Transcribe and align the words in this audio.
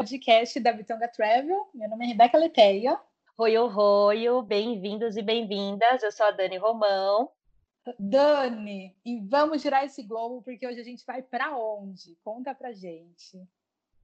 Podcast 0.00 0.58
da 0.60 0.72
Bitonga 0.72 1.06
Travel. 1.08 1.68
Meu 1.74 1.86
nome 1.90 2.06
é 2.06 2.08
Rebeca 2.08 2.38
Leteia. 2.38 2.98
Oi, 3.36 3.58
oi, 3.58 4.42
bem-vindos 4.46 5.14
e 5.14 5.20
bem-vindas. 5.20 6.02
Eu 6.02 6.10
sou 6.10 6.24
a 6.24 6.30
Dani 6.30 6.56
Romão. 6.56 7.30
Dani, 7.98 8.96
e 9.04 9.20
vamos 9.20 9.60
girar 9.60 9.84
esse 9.84 10.02
globo 10.02 10.40
porque 10.40 10.66
hoje 10.66 10.80
a 10.80 10.84
gente 10.84 11.04
vai 11.04 11.20
para 11.20 11.54
onde? 11.54 12.16
Conta 12.24 12.54
pra 12.54 12.72
gente. 12.72 13.46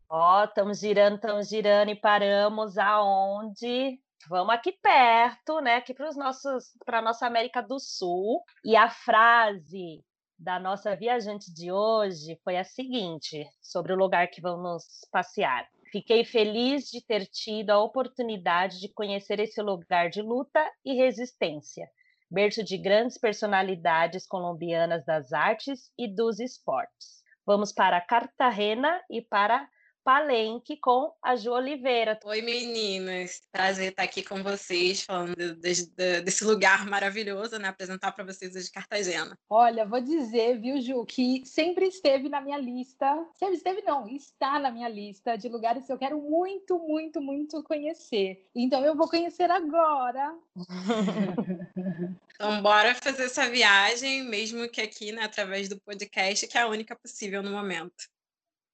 Ó, 0.06 0.44
estamos 0.44 0.80
girando, 0.80 1.14
estamos 1.14 1.48
girando 1.48 1.90
e 1.90 1.96
paramos 1.96 2.76
aonde? 2.76 3.98
Vamos 4.28 4.54
aqui 4.54 4.72
perto, 4.72 5.62
né? 5.62 5.76
Aqui 5.76 5.94
para 5.94 6.10
os 6.10 6.16
nossos, 6.16 6.76
para 6.84 7.00
nossa 7.00 7.26
América 7.26 7.62
do 7.62 7.80
Sul. 7.80 8.44
E 8.62 8.76
a 8.76 8.90
frase 8.90 10.04
da 10.38 10.60
nossa 10.60 10.94
viajante 10.94 11.50
de 11.54 11.72
hoje 11.72 12.38
foi 12.44 12.58
a 12.58 12.64
seguinte, 12.64 13.48
sobre 13.62 13.94
o 13.94 13.96
lugar 13.96 14.28
que 14.28 14.42
vamos 14.42 14.84
passear. 15.10 15.66
Fiquei 15.90 16.24
feliz 16.24 16.90
de 16.90 17.00
ter 17.00 17.26
tido 17.26 17.70
a 17.70 17.82
oportunidade 17.82 18.80
de 18.80 18.88
conhecer 18.88 19.38
esse 19.38 19.62
lugar 19.62 20.10
de 20.10 20.20
luta 20.20 20.64
e 20.84 20.94
resistência, 20.94 21.88
berço 22.30 22.64
de 22.64 22.76
grandes 22.76 23.16
personalidades 23.16 24.26
colombianas 24.26 25.04
das 25.04 25.32
artes 25.32 25.92
e 25.96 26.08
dos 26.08 26.40
esportes. 26.40 27.22
Vamos 27.46 27.72
para 27.72 28.00
Cartagena 28.00 29.00
e 29.08 29.22
para 29.22 29.68
Palenque 30.06 30.76
com 30.76 31.12
a 31.20 31.34
Ju 31.34 31.50
Oliveira. 31.50 32.16
Oi, 32.24 32.40
meninas. 32.40 33.42
Prazer 33.50 33.90
estar 33.90 34.04
aqui 34.04 34.22
com 34.22 34.40
vocês, 34.40 35.02
falando 35.02 35.34
de, 35.34 35.84
de, 35.84 36.20
desse 36.20 36.44
lugar 36.44 36.86
maravilhoso, 36.86 37.58
né? 37.58 37.66
Apresentar 37.66 38.12
para 38.12 38.22
vocês 38.22 38.54
hoje 38.54 38.70
Cartagena. 38.70 39.36
Olha, 39.50 39.84
vou 39.84 40.00
dizer, 40.00 40.60
viu, 40.60 40.80
Ju, 40.80 41.04
que 41.04 41.44
sempre 41.44 41.86
esteve 41.86 42.28
na 42.28 42.40
minha 42.40 42.56
lista. 42.56 43.26
Sempre 43.34 43.56
esteve, 43.56 43.82
não, 43.82 44.06
está 44.06 44.60
na 44.60 44.70
minha 44.70 44.88
lista 44.88 45.36
de 45.36 45.48
lugares 45.48 45.84
que 45.84 45.92
eu 45.92 45.98
quero 45.98 46.20
muito, 46.22 46.78
muito, 46.78 47.20
muito 47.20 47.60
conhecer. 47.64 48.46
Então 48.54 48.84
eu 48.84 48.94
vou 48.94 49.08
conhecer 49.08 49.50
agora. 49.50 50.36
então, 52.32 52.62
bora 52.62 52.94
fazer 52.94 53.24
essa 53.24 53.50
viagem, 53.50 54.22
mesmo 54.22 54.68
que 54.68 54.80
aqui, 54.80 55.10
né, 55.10 55.24
através 55.24 55.68
do 55.68 55.80
podcast, 55.80 56.46
que 56.46 56.56
é 56.56 56.60
a 56.60 56.68
única 56.68 56.94
possível 56.94 57.42
no 57.42 57.50
momento. 57.50 58.06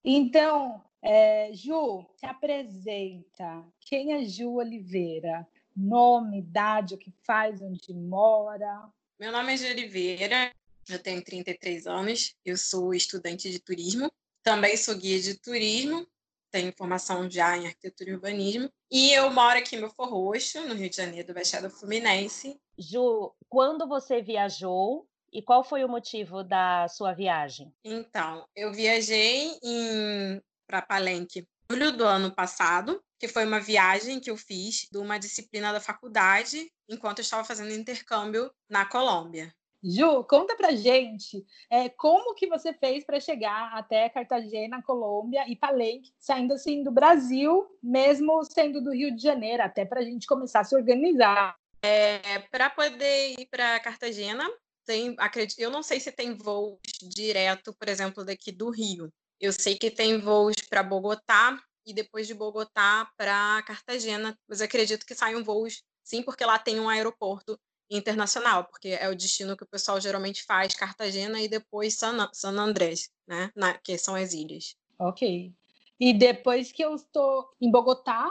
Então, 0.04 0.82
é, 1.00 1.50
Ju, 1.52 2.04
se 2.16 2.26
apresenta. 2.26 3.64
Quem 3.80 4.14
é 4.14 4.24
Ju 4.24 4.54
Oliveira? 4.54 5.46
Nome, 5.76 6.40
idade, 6.40 6.94
o 6.94 6.98
que 6.98 7.12
faz, 7.24 7.62
onde 7.62 7.94
mora? 7.94 8.90
Meu 9.18 9.30
nome 9.30 9.54
é 9.54 9.56
Ju 9.56 9.66
Oliveira, 9.66 10.52
eu 10.88 10.98
tenho 10.98 11.22
33 11.22 11.86
anos, 11.86 12.34
eu 12.44 12.56
sou 12.56 12.92
estudante 12.92 13.50
de 13.50 13.60
turismo, 13.60 14.10
também 14.42 14.76
sou 14.76 14.96
guia 14.96 15.20
de 15.20 15.38
turismo, 15.38 16.06
tenho 16.50 16.72
formação 16.76 17.30
já 17.30 17.56
em 17.56 17.66
arquitetura 17.66 18.10
e 18.10 18.14
urbanismo, 18.14 18.68
e 18.90 19.12
eu 19.12 19.30
moro 19.30 19.58
aqui 19.58 19.76
em 19.76 19.80
Belfor 19.80 20.10
Roxo, 20.10 20.60
no 20.66 20.74
Rio 20.74 20.90
de 20.90 20.96
Janeiro, 20.96 21.28
do 21.28 21.34
Baixada 21.34 21.70
Fluminense. 21.70 22.60
Ju, 22.76 23.32
quando 23.48 23.88
você 23.88 24.20
viajou 24.20 25.06
e 25.32 25.42
qual 25.42 25.64
foi 25.64 25.84
o 25.84 25.88
motivo 25.88 26.44
da 26.44 26.86
sua 26.88 27.12
viagem? 27.12 27.72
Então, 27.84 28.46
eu 28.54 28.72
viajei 28.72 29.52
para 30.66 30.82
Palenque 30.82 31.40
em 31.40 31.74
julho 31.74 31.92
do 31.96 32.04
ano 32.04 32.34
passado, 32.34 33.02
que 33.18 33.28
foi 33.28 33.46
uma 33.46 33.60
viagem 33.60 34.20
que 34.20 34.30
eu 34.30 34.36
fiz 34.36 34.88
de 34.90 34.98
uma 34.98 35.18
disciplina 35.18 35.72
da 35.72 35.80
faculdade, 35.80 36.70
enquanto 36.88 37.20
eu 37.20 37.22
estava 37.22 37.44
fazendo 37.44 37.72
intercâmbio 37.72 38.52
na 38.68 38.84
Colômbia. 38.84 39.52
Ju, 39.84 40.22
conta 40.24 40.54
pra 40.54 40.70
gente 40.72 41.44
é, 41.68 41.88
como 41.88 42.34
que 42.34 42.46
você 42.46 42.72
fez 42.72 43.04
para 43.04 43.18
chegar 43.18 43.72
até 43.72 44.08
Cartagena, 44.08 44.80
Colômbia 44.82 45.44
e 45.48 45.56
Palenque, 45.56 46.12
saindo 46.20 46.54
assim 46.54 46.84
do 46.84 46.92
Brasil, 46.92 47.66
mesmo 47.82 48.44
sendo 48.44 48.80
do 48.80 48.92
Rio 48.92 49.14
de 49.14 49.20
Janeiro, 49.20 49.62
até 49.62 49.84
para 49.84 50.00
a 50.00 50.04
gente 50.04 50.26
começar 50.26 50.60
a 50.60 50.64
se 50.64 50.76
organizar. 50.76 51.56
É, 51.84 52.38
para 52.48 52.70
poder 52.70 53.34
ir 53.36 53.46
para 53.46 53.80
Cartagena, 53.80 54.48
tem, 54.84 55.14
acredito, 55.18 55.58
eu 55.58 55.70
não 55.70 55.82
sei 55.82 56.00
se 56.00 56.12
tem 56.12 56.34
voos 56.34 56.78
direto, 57.02 57.74
por 57.74 57.88
exemplo, 57.88 58.24
daqui 58.24 58.52
do 58.52 58.70
Rio. 58.70 59.12
Eu 59.40 59.52
sei 59.52 59.76
que 59.76 59.90
tem 59.90 60.18
voos 60.18 60.56
para 60.68 60.82
Bogotá 60.82 61.58
e 61.84 61.92
depois 61.92 62.26
de 62.26 62.34
Bogotá 62.34 63.10
para 63.16 63.62
Cartagena, 63.66 64.38
mas 64.48 64.60
acredito 64.60 65.04
que 65.04 65.14
saiam 65.14 65.42
voos 65.42 65.82
sim, 66.04 66.22
porque 66.22 66.44
lá 66.44 66.58
tem 66.58 66.80
um 66.80 66.88
aeroporto 66.88 67.58
internacional, 67.90 68.64
porque 68.64 68.88
é 68.88 69.08
o 69.08 69.14
destino 69.14 69.56
que 69.56 69.64
o 69.64 69.68
pessoal 69.68 70.00
geralmente 70.00 70.44
faz, 70.44 70.74
Cartagena 70.74 71.40
e 71.40 71.48
depois 71.48 71.94
San, 71.94 72.28
San 72.32 72.58
Andrés, 72.58 73.10
né, 73.26 73.50
Na, 73.54 73.74
que 73.74 73.98
são 73.98 74.14
as 74.14 74.32
ilhas. 74.32 74.76
Ok. 74.98 75.52
E 76.00 76.12
depois 76.12 76.72
que 76.72 76.82
eu 76.82 76.94
estou 76.94 77.50
em 77.60 77.70
Bogotá, 77.70 78.30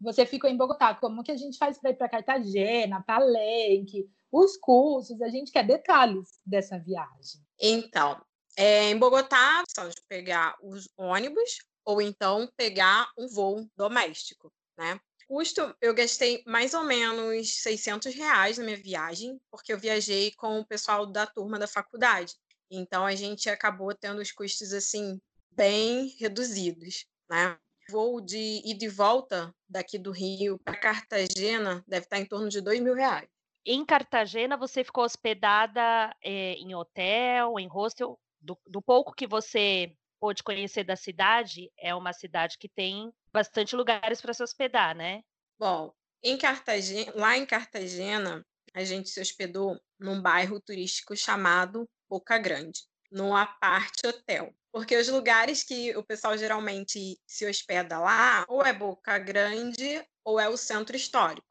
você 0.00 0.26
ficou 0.26 0.50
em 0.50 0.56
Bogotá, 0.56 0.94
como 0.94 1.22
que 1.22 1.32
a 1.32 1.36
gente 1.36 1.56
faz 1.56 1.78
para 1.78 1.90
ir 1.90 1.94
para 1.94 2.08
Cartagena, 2.08 3.02
Palenque? 3.02 4.10
Os 4.36 4.56
cursos, 4.58 5.22
a 5.22 5.28
gente 5.28 5.50
quer 5.50 5.66
detalhes 5.66 6.38
dessa 6.44 6.78
viagem. 6.78 7.40
Então, 7.58 8.20
é, 8.56 8.90
em 8.90 8.98
Bogotá, 8.98 9.64
só 9.68 9.88
de 9.88 10.00
pegar 10.08 10.56
os 10.62 10.88
ônibus 10.96 11.64
ou 11.84 12.02
então 12.02 12.50
pegar 12.56 13.10
um 13.16 13.28
voo 13.28 13.66
doméstico, 13.76 14.52
né? 14.76 15.00
Custo, 15.26 15.74
eu 15.80 15.94
gastei 15.94 16.42
mais 16.46 16.74
ou 16.74 16.84
menos 16.84 17.62
600 17.62 18.14
reais 18.14 18.58
na 18.58 18.64
minha 18.64 18.76
viagem, 18.76 19.40
porque 19.50 19.72
eu 19.72 19.78
viajei 19.78 20.32
com 20.36 20.60
o 20.60 20.66
pessoal 20.66 21.06
da 21.06 21.26
turma 21.26 21.58
da 21.58 21.66
faculdade. 21.66 22.34
Então, 22.70 23.04
a 23.04 23.14
gente 23.14 23.48
acabou 23.48 23.94
tendo 23.94 24.20
os 24.20 24.30
custos, 24.30 24.72
assim, 24.72 25.20
bem 25.50 26.14
reduzidos, 26.18 27.06
né? 27.28 27.58
Voo 27.88 28.20
de 28.20 28.62
ida 28.64 28.84
e 28.84 28.88
volta 28.88 29.54
daqui 29.68 29.98
do 29.98 30.10
Rio 30.10 30.58
para 30.58 30.78
Cartagena 30.78 31.82
deve 31.86 32.04
estar 32.04 32.18
em 32.18 32.26
torno 32.26 32.48
de 32.48 32.60
dois 32.60 32.80
mil 32.80 32.94
reais 32.94 33.28
em 33.66 33.84
Cartagena 33.84 34.56
você 34.56 34.84
ficou 34.84 35.04
hospedada 35.04 36.14
é, 36.22 36.54
em 36.54 36.74
hotel, 36.74 37.58
em 37.58 37.66
hostel? 37.66 38.18
Do, 38.40 38.56
do, 38.66 38.80
pouco 38.80 39.12
que 39.12 39.26
você 39.26 39.92
pôde 40.20 40.42
conhecer 40.42 40.84
da 40.84 40.94
cidade, 40.94 41.70
é 41.76 41.94
uma 41.94 42.12
cidade 42.12 42.56
que 42.58 42.68
tem 42.68 43.12
bastante 43.32 43.74
lugares 43.74 44.20
para 44.20 44.32
se 44.32 44.42
hospedar, 44.42 44.94
né? 44.94 45.22
Bom, 45.58 45.92
em 46.22 46.38
Cartagena, 46.38 47.12
lá 47.14 47.36
em 47.36 47.44
Cartagena, 47.44 48.46
a 48.72 48.84
gente 48.84 49.08
se 49.08 49.20
hospedou 49.20 49.80
num 49.98 50.20
bairro 50.20 50.60
turístico 50.60 51.16
chamado 51.16 51.88
Boca 52.08 52.38
Grande, 52.38 52.80
no 53.10 53.34
Aparte 53.34 54.06
Hotel. 54.06 54.54
Porque 54.70 54.96
os 54.96 55.08
lugares 55.08 55.64
que 55.64 55.96
o 55.96 56.04
pessoal 56.04 56.36
geralmente 56.36 57.18
se 57.26 57.46
hospeda 57.46 57.98
lá, 57.98 58.44
ou 58.48 58.64
é 58.64 58.72
Boca 58.72 59.18
Grande 59.18 60.04
ou 60.24 60.38
é 60.38 60.48
o 60.48 60.56
centro 60.56 60.96
histórico. 60.96 61.45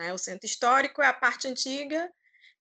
Né? 0.00 0.14
O 0.14 0.18
centro 0.18 0.46
histórico 0.46 1.02
é 1.02 1.06
a 1.06 1.12
parte 1.12 1.46
antiga 1.46 2.10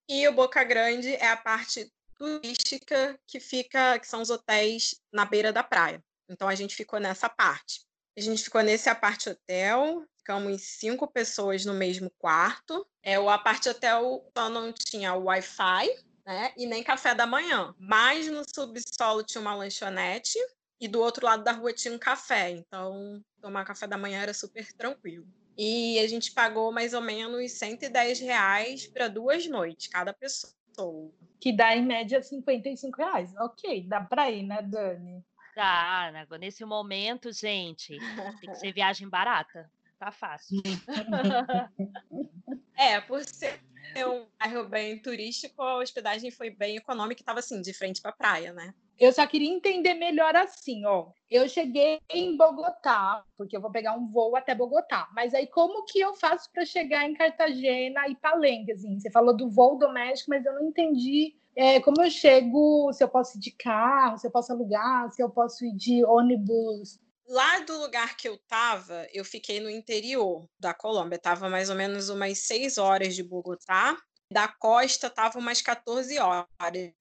e 0.09 0.27
o 0.27 0.33
Boca 0.33 0.61
Grande 0.61 1.15
é 1.15 1.29
a 1.29 1.37
parte 1.37 1.89
turística 2.17 3.17
que 3.25 3.39
fica, 3.39 3.97
que 3.97 4.05
são 4.05 4.21
os 4.21 4.29
hotéis 4.29 4.95
na 5.09 5.23
beira 5.23 5.53
da 5.53 5.63
praia. 5.63 6.03
Então 6.27 6.49
a 6.49 6.53
gente 6.53 6.75
ficou 6.75 6.99
nessa 6.99 7.29
parte. 7.29 7.87
A 8.17 8.19
gente 8.19 8.43
ficou 8.43 8.61
nesse 8.61 8.89
aparte 8.89 9.29
hotel, 9.29 10.05
ficamos 10.17 10.61
cinco 10.63 11.07
pessoas 11.07 11.63
no 11.63 11.73
mesmo 11.73 12.11
quarto. 12.19 12.85
É 13.01 13.17
o 13.17 13.29
aparte 13.29 13.69
hotel 13.69 14.29
só 14.37 14.49
não 14.49 14.73
tinha 14.73 15.13
Wi-Fi, 15.13 15.87
né? 16.25 16.51
E 16.57 16.65
nem 16.65 16.83
café 16.83 17.15
da 17.15 17.25
manhã. 17.25 17.73
Mas 17.79 18.27
no 18.27 18.43
subsolo 18.53 19.23
tinha 19.23 19.39
uma 19.39 19.55
lanchonete 19.55 20.37
e 20.77 20.89
do 20.89 20.99
outro 20.99 21.25
lado 21.25 21.41
da 21.41 21.53
rua 21.53 21.71
tinha 21.71 21.93
um 21.93 21.99
café. 21.99 22.49
Então 22.49 23.23
tomar 23.41 23.63
café 23.63 23.87
da 23.87 23.97
manhã 23.97 24.21
era 24.21 24.33
super 24.33 24.73
tranquilo 24.73 25.25
e 25.61 25.99
a 25.99 26.07
gente 26.07 26.31
pagou 26.31 26.71
mais 26.71 26.93
ou 26.93 27.01
menos 27.01 27.51
110 27.51 28.21
reais 28.21 28.87
para 28.87 29.09
duas 29.09 29.45
noites, 29.45 29.89
cada 29.89 30.13
pessoa. 30.13 31.11
Que 31.37 31.51
dá 31.51 31.75
em 31.75 31.85
média 31.85 32.21
55 32.21 32.95
reais. 32.95 33.35
Ok, 33.35 33.85
dá 33.85 33.99
para 33.99 34.31
ir, 34.31 34.43
né, 34.43 34.61
Dani? 34.61 35.21
Dá, 35.53 36.11
né? 36.13 36.25
nesse 36.39 36.63
momento, 36.63 37.33
gente, 37.33 37.97
tem 38.39 38.49
que 38.49 38.55
ser 38.55 38.71
viagem 38.71 39.09
barata. 39.09 39.69
Tá 39.99 40.13
fácil. 40.13 40.61
é, 42.77 43.01
por 43.01 43.21
ser 43.25 43.59
um 44.07 44.27
bairro 44.39 44.69
bem 44.69 44.97
turístico, 44.97 45.61
a 45.61 45.79
hospedagem 45.79 46.31
foi 46.31 46.49
bem 46.49 46.77
econômica 46.77 47.19
e 47.19 47.23
estava 47.23 47.39
assim, 47.39 47.61
de 47.61 47.73
frente 47.73 48.01
para 48.01 48.11
a 48.11 48.15
praia, 48.15 48.53
né? 48.53 48.73
Eu 48.99 49.13
só 49.13 49.25
queria 49.25 49.49
entender 49.49 49.93
melhor 49.93 50.35
assim, 50.35 50.85
ó. 50.85 51.07
Eu 51.31 51.47
cheguei 51.47 51.99
em 52.09 52.35
Bogotá, 52.35 53.23
porque 53.37 53.55
eu 53.55 53.61
vou 53.61 53.71
pegar 53.71 53.93
um 53.95 54.11
voo 54.11 54.35
até 54.35 54.53
Bogotá. 54.53 55.07
Mas 55.13 55.33
aí 55.33 55.47
como 55.47 55.85
que 55.85 55.99
eu 55.99 56.13
faço 56.15 56.51
para 56.51 56.65
chegar 56.65 57.09
em 57.09 57.13
Cartagena 57.13 58.09
e 58.09 58.15
Palenque? 58.15 58.73
Assim, 58.73 58.99
você 58.99 59.09
falou 59.09 59.35
do 59.35 59.49
voo 59.49 59.77
doméstico, 59.77 60.31
mas 60.31 60.45
eu 60.45 60.53
não 60.53 60.67
entendi 60.67 61.33
é, 61.55 61.79
como 61.79 62.01
eu 62.01 62.09
chego, 62.09 62.91
se 62.93 63.03
eu 63.03 63.09
posso 63.09 63.37
ir 63.37 63.39
de 63.41 63.51
carro, 63.51 64.17
se 64.17 64.27
eu 64.27 64.31
posso 64.31 64.51
alugar, 64.51 65.09
se 65.11 65.21
eu 65.21 65.29
posso 65.29 65.65
ir 65.65 65.75
de 65.75 66.03
ônibus. 66.03 66.99
Lá 67.27 67.59
do 67.59 67.79
lugar 67.79 68.17
que 68.17 68.27
eu 68.27 68.35
estava, 68.35 69.07
eu 69.13 69.23
fiquei 69.23 69.59
no 69.59 69.69
interior 69.69 70.47
da 70.59 70.73
Colômbia. 70.73 71.19
Tava 71.19 71.49
mais 71.49 71.69
ou 71.69 71.75
menos 71.75 72.09
umas 72.09 72.39
seis 72.39 72.77
horas 72.77 73.15
de 73.15 73.23
Bogotá 73.23 73.95
da 74.31 74.47
costa 74.47 75.07
estava 75.07 75.39
umas 75.39 75.61
14 75.61 76.17
horas. 76.19 76.47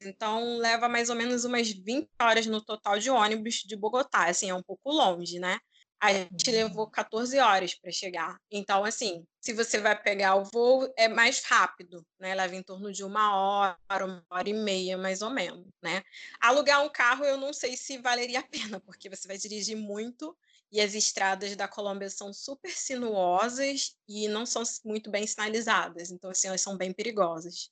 Então, 0.03 0.57
leva 0.59 0.89
mais 0.89 1.11
ou 1.11 1.17
menos 1.17 1.45
umas 1.45 1.71
20 1.71 2.09
horas 2.21 2.47
no 2.47 2.65
total 2.65 2.99
de 2.99 3.11
ônibus 3.11 3.57
de 3.57 3.77
Bogotá. 3.77 4.27
Assim, 4.27 4.51
é 4.51 4.55
um 4.55 4.63
pouco 4.63 4.91
longe, 4.91 5.39
né? 5.39 5.59
A 6.01 6.13
gente 6.13 6.51
levou 6.53 6.89
14 6.89 7.39
horas 7.39 7.75
para 7.75 7.91
chegar. 7.91 8.37
Então, 8.51 8.85
assim, 8.85 9.25
se 9.41 9.53
você 9.53 9.81
vai 9.81 10.01
pegar 10.01 10.37
o 10.37 10.45
voo, 10.45 10.89
é 10.97 11.09
mais 11.09 11.43
rápido, 11.43 12.07
né? 12.21 12.35
Leva 12.37 12.55
em 12.55 12.63
torno 12.63 12.93
de 12.93 13.03
uma 13.03 13.35
hora, 13.35 14.07
uma 14.07 14.25
hora 14.31 14.49
e 14.49 14.55
meia, 14.55 14.97
mais 14.97 15.23
ou 15.23 15.31
menos, 15.31 15.67
né? 15.83 16.03
Alugar 16.41 16.85
um 16.85 16.89
carro, 16.89 17.25
eu 17.25 17.37
não 17.37 17.53
sei 17.53 17.77
se 17.77 17.99
valeria 17.99 18.41
a 18.41 18.47
pena, 18.47 18.81
porque 18.81 19.11
você 19.11 19.27
vai 19.27 19.37
dirigir 19.37 19.77
muito 19.77 20.37
e 20.71 20.81
as 20.81 20.95
estradas 20.95 21.57
da 21.57 21.67
Colômbia 21.67 22.11
são 22.11 22.33
super 22.33 22.71
sinuosas 22.71 23.97
e 24.09 24.29
não 24.29 24.45
são 24.45 24.63
muito 24.85 25.11
bem 25.11 25.27
sinalizadas. 25.27 26.11
Então, 26.11 26.31
assim, 26.31 26.49
elas 26.49 26.61
são 26.61 26.77
bem 26.77 26.93
perigosas. 26.93 27.71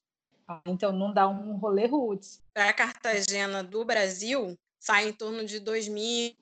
Ah, 0.48 0.60
então, 0.66 0.92
não 0.92 1.12
dá 1.12 1.28
um 1.28 1.56
rolê 1.56 1.86
roots. 1.86 2.40
Para 2.54 2.72
Cartagena 2.72 3.62
do 3.62 3.84
Brasil, 3.84 4.56
sai 4.78 5.08
em 5.08 5.12
torno 5.12 5.44
de 5.44 5.60
2.000, 5.60 6.34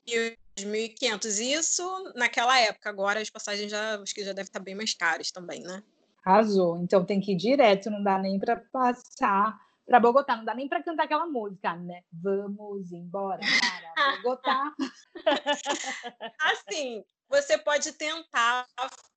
2.500. 0.57 1.39
Isso 1.39 2.13
naquela 2.15 2.59
época. 2.59 2.89
Agora 2.89 3.19
as 3.19 3.29
passagens 3.29 3.71
já, 3.71 3.99
acho 3.99 4.13
que 4.13 4.23
já 4.23 4.31
devem 4.31 4.47
estar 4.47 4.59
bem 4.59 4.75
mais 4.75 4.93
caras 4.93 5.31
também, 5.31 5.61
né? 5.61 5.83
Arrasou. 6.23 6.77
Então 6.77 7.05
tem 7.05 7.19
que 7.19 7.33
ir 7.33 7.35
direto, 7.35 7.89
não 7.89 8.03
dá 8.03 8.17
nem 8.17 8.39
para 8.39 8.57
passar 8.71 9.59
para 9.85 9.99
Bogotá, 9.99 10.35
não 10.35 10.45
dá 10.45 10.53
nem 10.53 10.67
para 10.67 10.83
cantar 10.83 11.03
aquela 11.03 11.27
música, 11.27 11.75
né? 11.75 12.01
Vamos 12.11 12.91
embora 12.91 13.39
para 13.93 13.95
Bogotá. 14.21 14.73
assim, 16.39 17.03
você 17.29 17.57
pode 17.57 17.91
tentar 17.93 18.65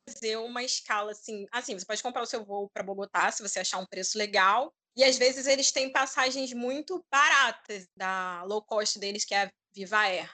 fazer 0.08 0.36
uma 0.36 0.62
escala 0.62 1.12
assim, 1.12 1.46
assim, 1.52 1.78
você 1.78 1.86
pode 1.86 2.02
comprar 2.02 2.22
o 2.22 2.26
seu 2.26 2.44
voo 2.44 2.70
para 2.72 2.82
Bogotá 2.82 3.30
se 3.30 3.42
você 3.42 3.60
achar 3.60 3.78
um 3.78 3.86
preço 3.86 4.18
legal. 4.18 4.72
E 4.96 5.04
às 5.04 5.16
vezes 5.16 5.46
eles 5.46 5.70
têm 5.70 5.92
passagens 5.92 6.52
muito 6.52 7.04
baratas 7.10 7.86
da 7.96 8.42
low 8.44 8.62
cost 8.62 8.98
deles, 8.98 9.24
que 9.24 9.34
é 9.34 9.44
a 9.44 9.50
Viva 9.72 9.98
Air. 9.98 10.30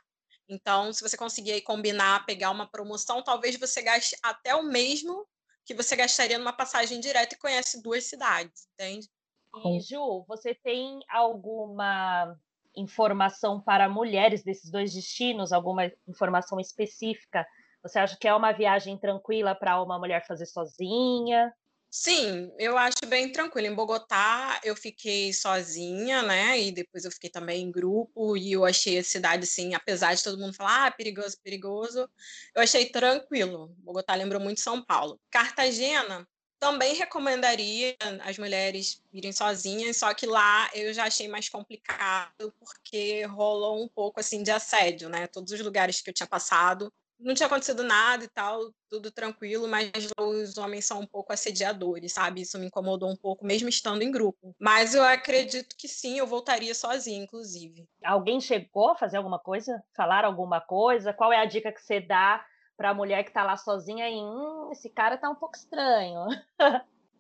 Então, 0.49 0.93
se 0.93 1.03
você 1.03 1.17
conseguir 1.17 1.61
combinar, 1.63 2.25
pegar 2.27 2.51
uma 2.51 2.71
promoção, 2.71 3.23
talvez 3.23 3.57
você 3.57 3.83
gaste 3.83 4.17
até 4.23 4.55
o 4.55 4.63
mesmo 4.63 5.27
que 5.65 5.75
você 5.75 5.97
gastaria 5.97 6.39
numa 6.39 6.53
passagem 6.53 7.01
direta 7.01 7.35
e 7.35 7.39
conhece 7.39 7.83
duas 7.83 8.05
cidades, 8.05 8.67
entende? 8.73 9.09
E, 9.57 9.81
Ju, 9.81 10.25
você 10.27 10.55
tem 10.55 11.01
alguma 11.09 12.37
informação 12.77 13.61
para 13.61 13.89
mulheres 13.89 14.43
desses 14.43 14.71
dois 14.71 14.93
destinos? 14.93 15.53
Alguma 15.53 15.91
informação 16.09 16.59
específica? 16.59 17.47
Você 17.83 17.99
acha 17.99 18.17
que 18.19 18.27
é 18.27 18.35
uma 18.35 18.53
viagem 18.53 18.99
tranquila 18.99 19.55
para 19.55 19.81
uma 19.83 19.99
mulher 19.99 20.27
fazer 20.27 20.47
sozinha? 20.47 21.53
Sim, 21.91 22.51
eu 22.59 22.77
acho 22.77 23.07
bem 23.07 23.31
tranquilo. 23.31 23.69
Em 23.69 23.75
Bogotá 23.75 24.61
eu 24.65 24.75
fiquei 24.75 25.33
sozinha, 25.33 26.23
né? 26.23 26.61
E 26.61 26.73
depois 26.73 27.05
eu 27.05 27.11
fiquei 27.13 27.31
também 27.31 27.63
em 27.63 27.71
grupo 27.71 28.37
e 28.37 28.53
eu 28.53 28.65
achei 28.65 28.99
a 28.99 29.05
cidade 29.05 29.45
assim, 29.45 29.75
apesar 29.75 30.13
de 30.13 30.25
todo 30.25 30.37
mundo 30.41 30.57
falar, 30.57 30.87
ah, 30.89 30.91
perigoso, 30.91 31.37
perigoso, 31.41 32.11
eu 32.55 32.63
achei 32.63 32.91
tranquilo. 32.91 33.73
Bogotá 33.79 34.15
lembrou 34.17 34.41
muito 34.41 34.61
São 34.61 34.85
Paulo. 34.85 35.21
Cartagena 35.31 36.27
também 36.65 36.95
recomendaria 36.95 37.95
as 38.23 38.39
mulheres 38.39 39.03
irem 39.13 39.33
sozinhas, 39.33 39.99
só 39.99 40.15
que 40.15 40.25
lá 40.25 40.71
eu 40.73 40.95
já 40.95 41.05
achei 41.05 41.29
mais 41.29 41.47
complicado 41.47 42.55
porque 42.59 43.23
rolou 43.25 43.85
um 43.85 43.89
pouco 43.89 44.19
assim 44.19 44.43
de 44.43 44.51
assédio, 44.51 45.11
né? 45.11 45.27
Todos 45.27 45.53
os 45.53 45.61
lugares 45.61 46.01
que 46.01 46.09
eu 46.09 46.15
tinha 46.15 46.27
passado 46.27 46.91
não 47.19 47.35
tinha 47.35 47.47
acontecido 47.47 47.83
nada 47.83 48.25
e 48.25 48.29
tal, 48.29 48.73
tudo 48.89 49.11
tranquilo, 49.11 49.69
mas 49.69 49.91
os 50.19 50.57
homens 50.57 50.87
são 50.87 51.01
um 51.01 51.07
pouco 51.07 51.33
assediadores, 51.35 52.13
sabe? 52.13 52.41
Isso 52.41 52.59
me 52.59 52.67
incomodou 52.67 53.11
um 53.11 53.17
pouco, 53.17 53.45
mesmo 53.45 53.69
estando 53.69 54.03
em 54.03 54.11
grupo. 54.11 54.55
Mas 54.59 54.95
eu 54.95 55.03
acredito 55.03 55.77
que 55.77 55.87
sim, 55.87 56.19
eu 56.19 56.27
voltaria 56.27 56.75
sozinha, 56.75 57.23
inclusive. 57.23 57.87
Alguém 58.03 58.41
chegou 58.41 58.91
a 58.91 58.97
fazer 58.97 59.19
alguma 59.19 59.39
coisa? 59.39 59.83
Falar 59.95 60.25
alguma 60.25 60.61
coisa? 60.63 61.13
Qual 61.13 61.33
é 61.33 61.39
a 61.39 61.47
dica 61.47 61.71
que 61.71 61.83
você 61.83 62.01
dá 62.01 62.45
para 62.77 62.91
a 62.91 62.95
mulher 62.95 63.23
que 63.23 63.31
está 63.31 63.45
lá 63.45 63.57
sozinha 63.57 64.09
e 64.09 64.15
hum, 64.15 64.71
esse 64.73 64.89
cara 64.89 65.17
tá 65.17 65.29
um 65.31 65.35
pouco 65.35 65.57
estranho? 65.57 66.27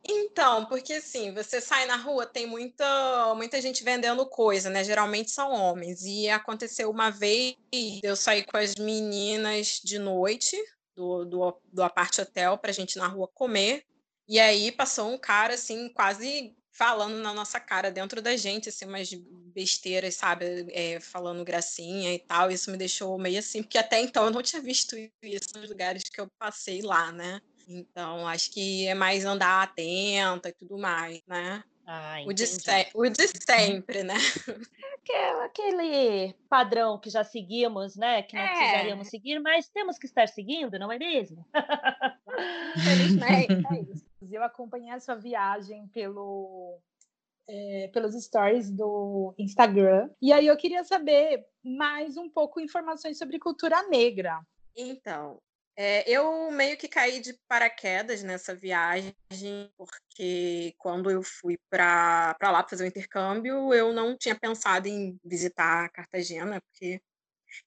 Então, 0.07 0.67
porque 0.67 0.93
assim, 0.93 1.33
você 1.33 1.63
sai 1.63 1.87
na 1.87 1.97
rua, 1.97 2.27
tem 2.27 2.47
muita, 2.47 3.35
muita 3.35 3.59
gente 3.61 3.83
vendendo 3.83 4.27
coisa, 4.27 4.69
né? 4.69 4.85
Geralmente 4.85 5.31
são 5.31 5.51
homens. 5.51 6.03
E 6.03 6.29
aconteceu 6.29 6.91
uma 6.91 7.09
vez, 7.09 7.57
eu 8.03 8.15
saí 8.15 8.45
com 8.45 8.59
as 8.59 8.75
meninas 8.75 9.81
de 9.83 9.99
noite 9.99 10.63
do, 10.95 11.25
do, 11.25 11.61
do 11.73 11.83
apart 11.83 12.19
hotel 12.19 12.59
pra 12.59 12.71
gente 12.71 12.97
ir 12.97 12.99
na 12.99 13.09
rua 13.09 13.29
comer. 13.29 13.87
E 14.29 14.39
aí 14.39 14.71
passou 14.71 15.11
um 15.11 15.17
cara, 15.17 15.55
assim, 15.55 15.91
quase 15.95 16.55
falando 16.75 17.23
na 17.23 17.33
nossa 17.33 17.61
cara, 17.61 17.91
dentro 17.91 18.21
da 18.21 18.37
gente, 18.37 18.69
assim, 18.69 18.85
umas 18.85 19.09
besteiras, 19.55 20.17
sabe? 20.17 20.67
É, 20.71 20.99
falando 21.01 21.45
gracinha 21.45 22.13
e 22.13 22.19
tal. 22.19 22.51
Isso 22.51 22.71
me 22.71 22.77
deixou 22.77 23.17
meio 23.17 23.39
assim, 23.39 23.63
porque 23.63 23.79
até 23.79 24.01
então 24.01 24.25
eu 24.25 24.31
não 24.31 24.43
tinha 24.43 24.61
visto 24.61 24.97
isso 25.23 25.57
nos 25.57 25.69
lugares 25.71 26.03
que 26.03 26.21
eu 26.21 26.27
passei 26.39 26.83
lá, 26.83 27.13
né? 27.13 27.41
Então, 27.67 28.27
acho 28.29 28.51
que 28.51 28.87
é 28.87 28.95
mais 28.95 29.25
andar 29.25 29.63
atenta 29.63 30.51
e 30.51 30.53
tudo 30.53 30.77
mais, 30.77 31.23
né? 31.27 31.63
Ah, 31.87 32.17
o, 32.27 32.33
de 32.33 32.45
o 32.95 33.09
de 33.09 33.29
sempre, 33.47 34.03
né? 34.03 34.17
Aquele, 35.05 35.45
aquele 35.45 36.35
padrão 36.49 36.99
que 36.99 37.11
já 37.11 37.23
seguimos, 37.23 37.95
né? 37.95 38.23
Que 38.23 38.37
não 38.37 38.43
é. 38.43 38.49
precisaríamos 38.49 39.09
seguir, 39.09 39.39
mas 39.39 39.69
temos 39.69 39.99
que 39.99 40.07
estar 40.07 40.27
seguindo, 40.27 40.79
não 40.79 40.91
é 40.91 40.99
mesmo? 40.99 41.47
Felizmente, 42.83 43.53
é 43.71 43.81
isso. 43.83 44.05
Eu 44.33 44.43
acompanhei 44.43 44.91
a 44.91 45.01
sua 45.01 45.15
viagem 45.15 45.89
pelo, 45.89 46.79
é, 47.49 47.91
pelos 47.93 48.15
stories 48.23 48.71
do 48.71 49.35
Instagram. 49.39 50.11
E 50.21 50.33
aí 50.33 50.47
eu 50.47 50.57
queria 50.57 50.85
saber 50.85 51.47
mais 51.63 52.17
um 52.17 52.29
pouco 52.29 52.61
informações 52.61 53.19
sobre 53.19 53.39
cultura 53.39 53.89
negra. 53.89 54.41
Então, 54.77 55.41
é, 55.77 56.09
eu 56.09 56.51
meio 56.53 56.77
que 56.77 56.87
caí 56.87 57.21
de 57.21 57.37
paraquedas 57.49 58.23
nessa 58.23 58.55
viagem, 58.55 59.15
porque 59.77 60.73
quando 60.79 61.11
eu 61.11 61.23
fui 61.23 61.59
para 61.69 62.37
lá 62.41 62.67
fazer 62.69 62.85
o 62.85 62.87
intercâmbio, 62.87 63.75
eu 63.75 63.93
não 63.93 64.17
tinha 64.17 64.39
pensado 64.39 64.87
em 64.87 65.19
visitar 65.25 65.91
Cartagena, 65.91 66.61
porque 66.61 67.01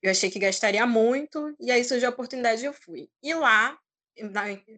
eu 0.01 0.09
achei 0.11 0.29
que 0.29 0.39
gastaria 0.39 0.85
muito, 0.85 1.53
e 1.59 1.69
aí 1.69 1.83
surgiu 1.83 2.09
a 2.09 2.11
oportunidade 2.11 2.61
e 2.61 2.65
eu 2.65 2.73
fui. 2.73 3.09
E 3.21 3.33
lá, 3.33 3.77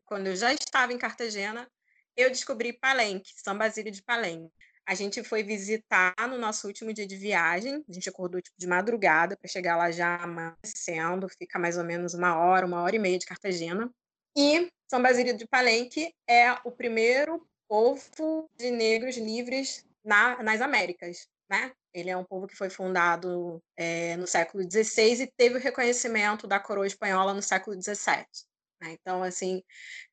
quando 0.06 0.28
eu 0.28 0.36
já 0.36 0.54
estava 0.54 0.94
em 0.94 0.98
Cartagena, 0.98 1.70
eu 2.16 2.30
descobri 2.30 2.74
Palenque, 2.74 3.32
São 3.36 3.58
Basílio 3.58 3.92
de 3.92 4.02
Palenque. 4.04 4.52
A 4.86 4.96
gente 4.96 5.24
foi 5.24 5.44
visitar 5.44 6.16
no 6.28 6.38
nosso 6.38 6.66
último 6.66 6.92
dia 6.92 7.06
de 7.06 7.16
viagem. 7.16 7.86
A 7.88 7.94
gente 7.94 8.10
acordou 8.10 8.42
tipo, 8.42 8.58
de 8.58 8.66
madrugada 8.66 9.38
para 9.38 9.48
chegar 9.48 9.78
lá 9.78 9.92
já 9.92 10.16
amanhecendo. 10.16 11.30
Fica 11.30 11.60
mais 11.60 11.78
ou 11.78 11.84
menos 11.84 12.16
uma 12.16 12.36
hora, 12.36 12.66
uma 12.66 12.82
hora 12.82 12.96
e 12.96 13.00
meia 13.00 13.20
de 13.20 13.26
Cartagena. 13.26 13.90
E 14.36 14.68
São 14.90 15.00
Basílio 15.00 15.38
de 15.38 15.48
Palenque 15.48 16.12
é 16.28 16.54
o 16.64 16.72
primeiro 16.72 17.48
povo 17.68 18.50
de 18.58 18.72
negros 18.72 19.16
livres 19.16 19.86
na, 20.04 20.42
nas 20.42 20.60
Américas. 20.60 21.28
Né? 21.48 21.72
Ele 21.94 22.10
é 22.10 22.18
um 22.18 22.24
povo 22.24 22.48
que 22.48 22.56
foi 22.56 22.72
fundado 22.72 23.62
é, 23.78 24.18
no 24.18 24.26
século 24.26 24.64
XVI 24.64 25.22
e 25.22 25.32
teve 25.38 25.58
o 25.58 25.62
reconhecimento 25.62 26.48
da 26.48 26.60
coroa 26.60 26.88
espanhola 26.88 27.34
no 27.34 27.42
século 27.42 27.80
XVII. 27.80 28.26
Né? 28.82 28.96
Então, 29.00 29.24
assim, 29.24 29.64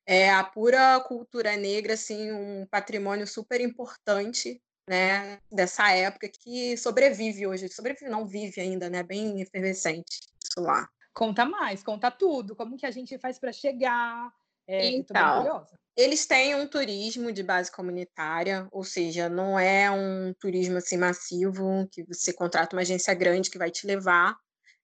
é 0.05 0.29
a 0.29 0.43
pura 0.43 0.99
cultura 1.01 1.55
negra, 1.55 1.93
assim, 1.93 2.31
um 2.31 2.65
patrimônio 2.65 3.25
super 3.25 3.61
importante 3.61 4.61
né, 4.87 5.39
dessa 5.51 5.91
época 5.91 6.29
que 6.29 6.77
sobrevive 6.77 7.45
hoje, 7.45 7.67
sobrevive 7.69 8.09
não 8.09 8.25
vive 8.25 8.61
ainda, 8.61 8.89
né, 8.89 9.03
bem 9.03 9.41
efervescente 9.41 10.21
isso 10.41 10.61
lá. 10.61 10.87
Conta 11.13 11.45
mais, 11.45 11.83
conta 11.83 12.09
tudo, 12.09 12.55
como 12.55 12.77
que 12.77 12.85
a 12.85 12.91
gente 12.91 13.17
faz 13.17 13.37
para 13.37 13.51
chegar? 13.51 14.31
É, 14.67 14.85
então, 14.87 15.65
eles 15.95 16.25
têm 16.25 16.55
um 16.55 16.67
turismo 16.67 17.31
de 17.31 17.41
base 17.41 17.71
comunitária, 17.71 18.67
ou 18.71 18.83
seja, 18.83 19.27
não 19.27 19.59
é 19.59 19.89
um 19.89 20.33
turismo 20.39 20.77
assim 20.77 20.97
massivo 20.97 21.87
que 21.91 22.03
você 22.03 22.31
contrata 22.31 22.75
uma 22.75 22.81
agência 22.81 23.13
grande 23.13 23.49
que 23.49 23.57
vai 23.57 23.71
te 23.71 23.87
levar. 23.87 24.37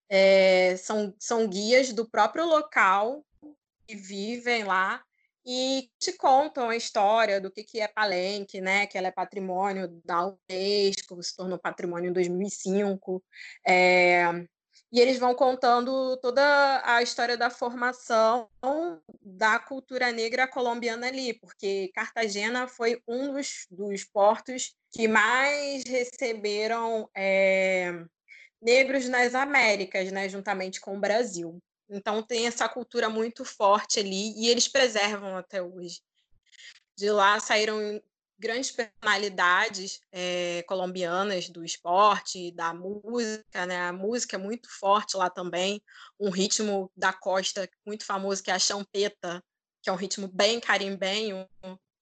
É, 0.09 0.75
são, 0.77 1.13
são 1.19 1.47
guias 1.47 1.93
do 1.93 2.09
próprio 2.09 2.45
local 2.45 3.23
que 3.93 3.95
vivem 3.95 4.63
lá 4.63 5.03
e 5.45 5.89
te 5.99 6.13
contam 6.13 6.69
a 6.69 6.75
história 6.75 7.39
do 7.39 7.51
que, 7.51 7.63
que 7.63 7.79
é 7.79 7.87
Palenque, 7.87 8.59
né? 8.59 8.87
Que 8.87 8.97
ela 8.97 9.09
é 9.09 9.11
patrimônio 9.11 9.87
da 10.03 10.25
Unesco, 10.49 11.21
se 11.21 11.35
tornou 11.35 11.59
patrimônio 11.59 12.09
em 12.09 12.13
2005. 12.13 13.23
É, 13.67 14.25
e 14.91 14.99
eles 14.99 15.19
vão 15.19 15.35
contando 15.35 16.17
toda 16.17 16.81
a 16.85 17.03
história 17.03 17.37
da 17.37 17.49
formação 17.49 18.49
da 19.21 19.59
cultura 19.59 20.11
negra 20.11 20.47
colombiana 20.47 21.07
ali, 21.07 21.33
porque 21.33 21.91
Cartagena 21.93 22.67
foi 22.67 23.01
um 23.07 23.33
dos, 23.33 23.67
dos 23.69 24.03
portos 24.05 24.73
que 24.91 25.07
mais 25.07 25.83
receberam 25.83 27.09
é, 27.15 27.91
negros 28.61 29.09
nas 29.09 29.35
Américas, 29.35 30.11
né, 30.11 30.29
juntamente 30.29 30.79
com 30.79 30.95
o 30.95 30.99
Brasil. 30.99 31.61
Então 31.93 32.23
tem 32.23 32.47
essa 32.47 32.67
cultura 32.67 33.07
muito 33.07 33.45
forte 33.45 33.99
ali 33.99 34.33
e 34.35 34.49
eles 34.49 34.67
preservam 34.67 35.37
até 35.37 35.61
hoje. 35.61 36.01
De 36.97 37.09
lá 37.11 37.39
saíram 37.39 38.01
grandes 38.37 38.71
personalidades 38.71 40.01
é, 40.11 40.63
colombianas 40.63 41.49
do 41.49 41.63
esporte, 41.63 42.51
da 42.51 42.73
música, 42.73 43.65
né? 43.65 43.87
A 43.87 43.93
música 43.93 44.35
é 44.35 44.39
muito 44.39 44.67
forte 44.69 45.15
lá 45.15 45.29
também, 45.29 45.81
um 46.19 46.29
ritmo 46.29 46.91
da 46.95 47.13
costa 47.13 47.69
muito 47.85 48.03
famoso 48.05 48.43
que 48.43 48.51
é 48.51 48.53
a 48.53 48.59
champeta, 48.59 49.43
que 49.81 49.89
é 49.89 49.93
um 49.93 49.97
ritmo 49.97 50.27
bem 50.27 50.59
carimbenho. 50.59 51.47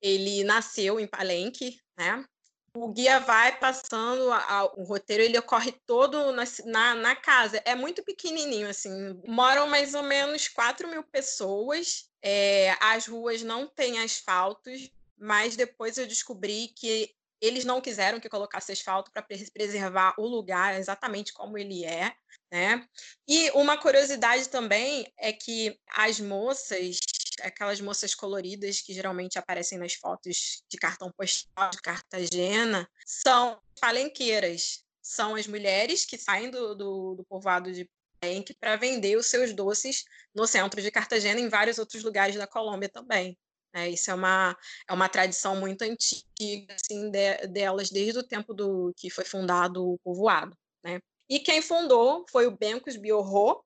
Ele 0.01 0.43
nasceu 0.43 0.99
em 0.99 1.07
Palenque, 1.07 1.79
né? 1.97 2.25
O 2.73 2.87
guia 2.87 3.19
vai 3.19 3.57
passando 3.59 4.31
a, 4.31 4.37
a, 4.37 4.65
o 4.75 4.83
roteiro, 4.83 5.21
ele 5.21 5.37
ocorre 5.37 5.73
todo 5.85 6.31
na, 6.31 6.43
na, 6.65 6.95
na, 6.95 7.15
casa. 7.15 7.61
É 7.65 7.75
muito 7.75 8.01
pequenininho, 8.03 8.69
assim. 8.69 9.19
Moram 9.27 9.67
mais 9.67 9.93
ou 9.93 10.03
menos 10.03 10.47
4 10.47 10.87
mil 10.87 11.03
pessoas. 11.03 12.09
É, 12.23 12.75
as 12.79 13.07
ruas 13.07 13.41
não 13.41 13.67
têm 13.67 13.99
asfaltos, 13.99 14.89
mas 15.19 15.55
depois 15.55 15.97
eu 15.97 16.07
descobri 16.07 16.69
que 16.69 17.13
eles 17.41 17.65
não 17.65 17.81
quiseram 17.81 18.19
que 18.19 18.29
colocasse 18.29 18.71
asfalto 18.71 19.11
para 19.11 19.25
preservar 19.53 20.13
o 20.17 20.27
lugar 20.27 20.79
exatamente 20.79 21.33
como 21.33 21.57
ele 21.57 21.83
é, 21.83 22.13
né? 22.51 22.87
E 23.27 23.49
uma 23.51 23.77
curiosidade 23.77 24.47
também 24.47 25.11
é 25.17 25.33
que 25.33 25.77
as 25.89 26.19
moças, 26.19 26.99
aquelas 27.43 27.81
moças 27.81 28.15
coloridas 28.15 28.81
que 28.81 28.93
geralmente 28.93 29.37
aparecem 29.37 29.77
nas 29.77 29.93
fotos 29.93 30.63
de 30.69 30.77
cartão 30.77 31.11
postal 31.11 31.69
de 31.71 31.81
Cartagena, 31.81 32.89
são 33.05 33.59
palenqueiras, 33.79 34.83
são 35.01 35.35
as 35.35 35.47
mulheres 35.47 36.05
que 36.05 36.17
saem 36.17 36.49
do, 36.49 36.75
do, 36.75 37.15
do 37.15 37.23
povoado 37.25 37.71
de 37.71 37.89
Palenque 38.19 38.53
para 38.53 38.75
vender 38.75 39.17
os 39.17 39.25
seus 39.25 39.51
doces 39.53 40.05
no 40.33 40.45
centro 40.45 40.81
de 40.81 40.91
Cartagena 40.91 41.39
e 41.39 41.43
em 41.43 41.49
vários 41.49 41.79
outros 41.79 42.03
lugares 42.03 42.35
da 42.35 42.45
Colômbia 42.45 42.87
também. 42.87 43.37
É, 43.73 43.89
isso 43.89 44.11
é 44.11 44.13
uma, 44.13 44.57
é 44.87 44.93
uma 44.93 45.07
tradição 45.07 45.55
muito 45.55 45.81
antiga 45.83 46.73
assim, 46.73 47.09
de, 47.09 47.47
delas, 47.47 47.89
desde 47.89 48.19
o 48.19 48.23
tempo 48.23 48.53
do 48.53 48.93
que 48.97 49.09
foi 49.09 49.23
fundado 49.23 49.93
o 49.93 49.97
povoado. 49.99 50.55
Né? 50.83 50.99
E 51.29 51.39
quem 51.39 51.61
fundou 51.61 52.25
foi 52.29 52.45
o 52.47 52.57
Bencos 52.57 52.97
Biorro, 52.97 53.63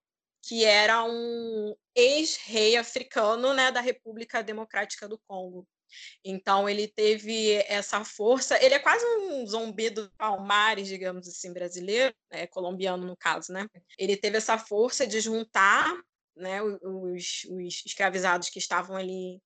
que 0.47 0.63
era 0.63 1.03
um 1.03 1.75
ex-rei 1.95 2.77
africano 2.77 3.51
né, 3.53 3.71
da 3.71 3.81
República 3.81 4.43
Democrática 4.43 5.07
do 5.07 5.19
Congo. 5.27 5.67
Então 6.23 6.69
ele 6.69 6.87
teve 6.87 7.53
essa 7.67 8.03
força, 8.05 8.63
ele 8.63 8.75
é 8.75 8.79
quase 8.79 9.03
um 9.05 9.47
zumbi 9.47 9.89
do 9.89 10.09
Palmares, 10.11 10.87
digamos 10.87 11.27
assim, 11.27 11.51
brasileiro, 11.51 12.13
é, 12.29 12.45
colombiano 12.45 13.07
no 13.07 13.17
caso, 13.17 13.51
né? 13.51 13.67
Ele 13.97 14.15
teve 14.15 14.37
essa 14.37 14.57
força 14.57 15.07
de 15.07 15.19
juntar 15.19 15.91
né, 16.35 16.61
os, 16.61 17.45
os 17.49 17.83
escravizados 17.85 18.49
que 18.49 18.59
estavam 18.59 18.95
ali 18.95 19.41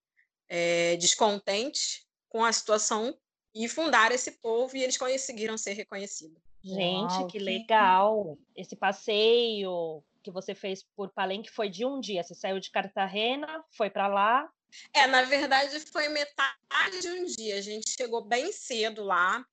é, 0.49 0.97
descontentes 0.97 2.05
com 2.27 2.43
a 2.43 2.51
situação 2.51 3.17
e 3.53 3.69
fundaram 3.69 4.15
esse 4.15 4.31
povo 4.39 4.75
e 4.75 4.83
eles 4.83 4.97
conseguiram 4.97 5.57
ser 5.57 5.73
reconhecidos. 5.73 6.41
Gente, 6.61 7.13
Uau, 7.13 7.27
que 7.27 7.39
legal! 7.39 8.37
Esse 8.55 8.75
passeio 8.75 10.03
que 10.23 10.31
você 10.31 10.53
fez 10.53 10.83
por 10.95 11.09
Palenque 11.09 11.49
foi 11.51 11.69
de 11.69 11.85
um 11.85 11.99
dia. 11.99 12.23
Você 12.23 12.35
saiu 12.35 12.59
de 12.59 12.71
Cartagena, 12.71 13.63
foi 13.71 13.89
para 13.89 14.07
lá. 14.07 14.49
É, 14.93 15.07
na 15.07 15.23
verdade 15.23 15.79
foi 15.79 16.07
metade 16.09 17.01
de 17.01 17.09
um 17.09 17.25
dia. 17.25 17.57
A 17.57 17.61
gente 17.61 17.89
chegou 17.89 18.23
bem 18.23 18.51
cedo 18.51 19.03
lá. 19.03 19.43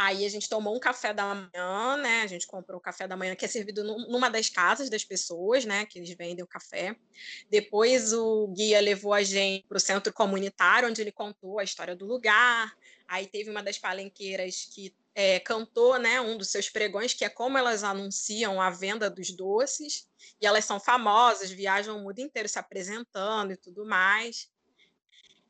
Aí 0.00 0.24
a 0.24 0.28
gente 0.28 0.48
tomou 0.48 0.76
um 0.76 0.78
café 0.78 1.12
da 1.12 1.34
manhã, 1.34 1.96
né? 1.96 2.22
A 2.22 2.26
gente 2.28 2.46
comprou 2.46 2.78
o 2.78 2.80
café 2.80 3.08
da 3.08 3.16
manhã 3.16 3.34
que 3.34 3.44
é 3.44 3.48
servido 3.48 3.82
numa 3.82 4.28
das 4.28 4.48
casas 4.48 4.88
das 4.88 5.04
pessoas, 5.04 5.64
né? 5.64 5.86
Que 5.86 5.98
eles 5.98 6.10
vendem 6.10 6.44
o 6.44 6.46
café. 6.46 6.94
Depois 7.50 8.12
o 8.12 8.46
guia 8.46 8.80
levou 8.80 9.12
a 9.12 9.24
gente 9.24 9.66
para 9.66 9.76
o 9.76 9.80
centro 9.80 10.12
comunitário, 10.12 10.88
onde 10.88 11.00
ele 11.00 11.10
contou 11.10 11.58
a 11.58 11.64
história 11.64 11.96
do 11.96 12.06
lugar. 12.06 12.72
Aí 13.08 13.26
teve 13.26 13.50
uma 13.50 13.60
das 13.60 13.76
palenqueiras 13.76 14.68
que 14.72 14.94
é, 15.20 15.40
cantou, 15.40 15.98
né? 15.98 16.20
Um 16.20 16.38
dos 16.38 16.48
seus 16.48 16.70
pregões, 16.70 17.12
que 17.12 17.24
é 17.24 17.28
como 17.28 17.58
elas 17.58 17.82
anunciam 17.82 18.60
a 18.60 18.70
venda 18.70 19.10
dos 19.10 19.32
doces. 19.32 20.08
E 20.40 20.46
elas 20.46 20.64
são 20.64 20.78
famosas, 20.78 21.50
viajam 21.50 21.98
o 21.98 22.04
mundo 22.04 22.20
inteiro 22.20 22.48
se 22.48 22.56
apresentando 22.56 23.52
e 23.52 23.56
tudo 23.56 23.84
mais. 23.84 24.48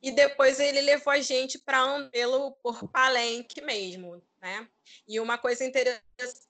E 0.01 0.11
depois 0.11 0.59
ele 0.59 0.81
levou 0.81 1.13
a 1.13 1.21
gente 1.21 1.59
para 1.59 1.81
Andelo 1.83 2.53
por 2.63 2.89
Palenque 2.89 3.61
mesmo, 3.61 4.19
né? 4.41 4.67
E 5.07 5.19
uma 5.19 5.37
coisa 5.37 5.63
interessante 5.63 6.48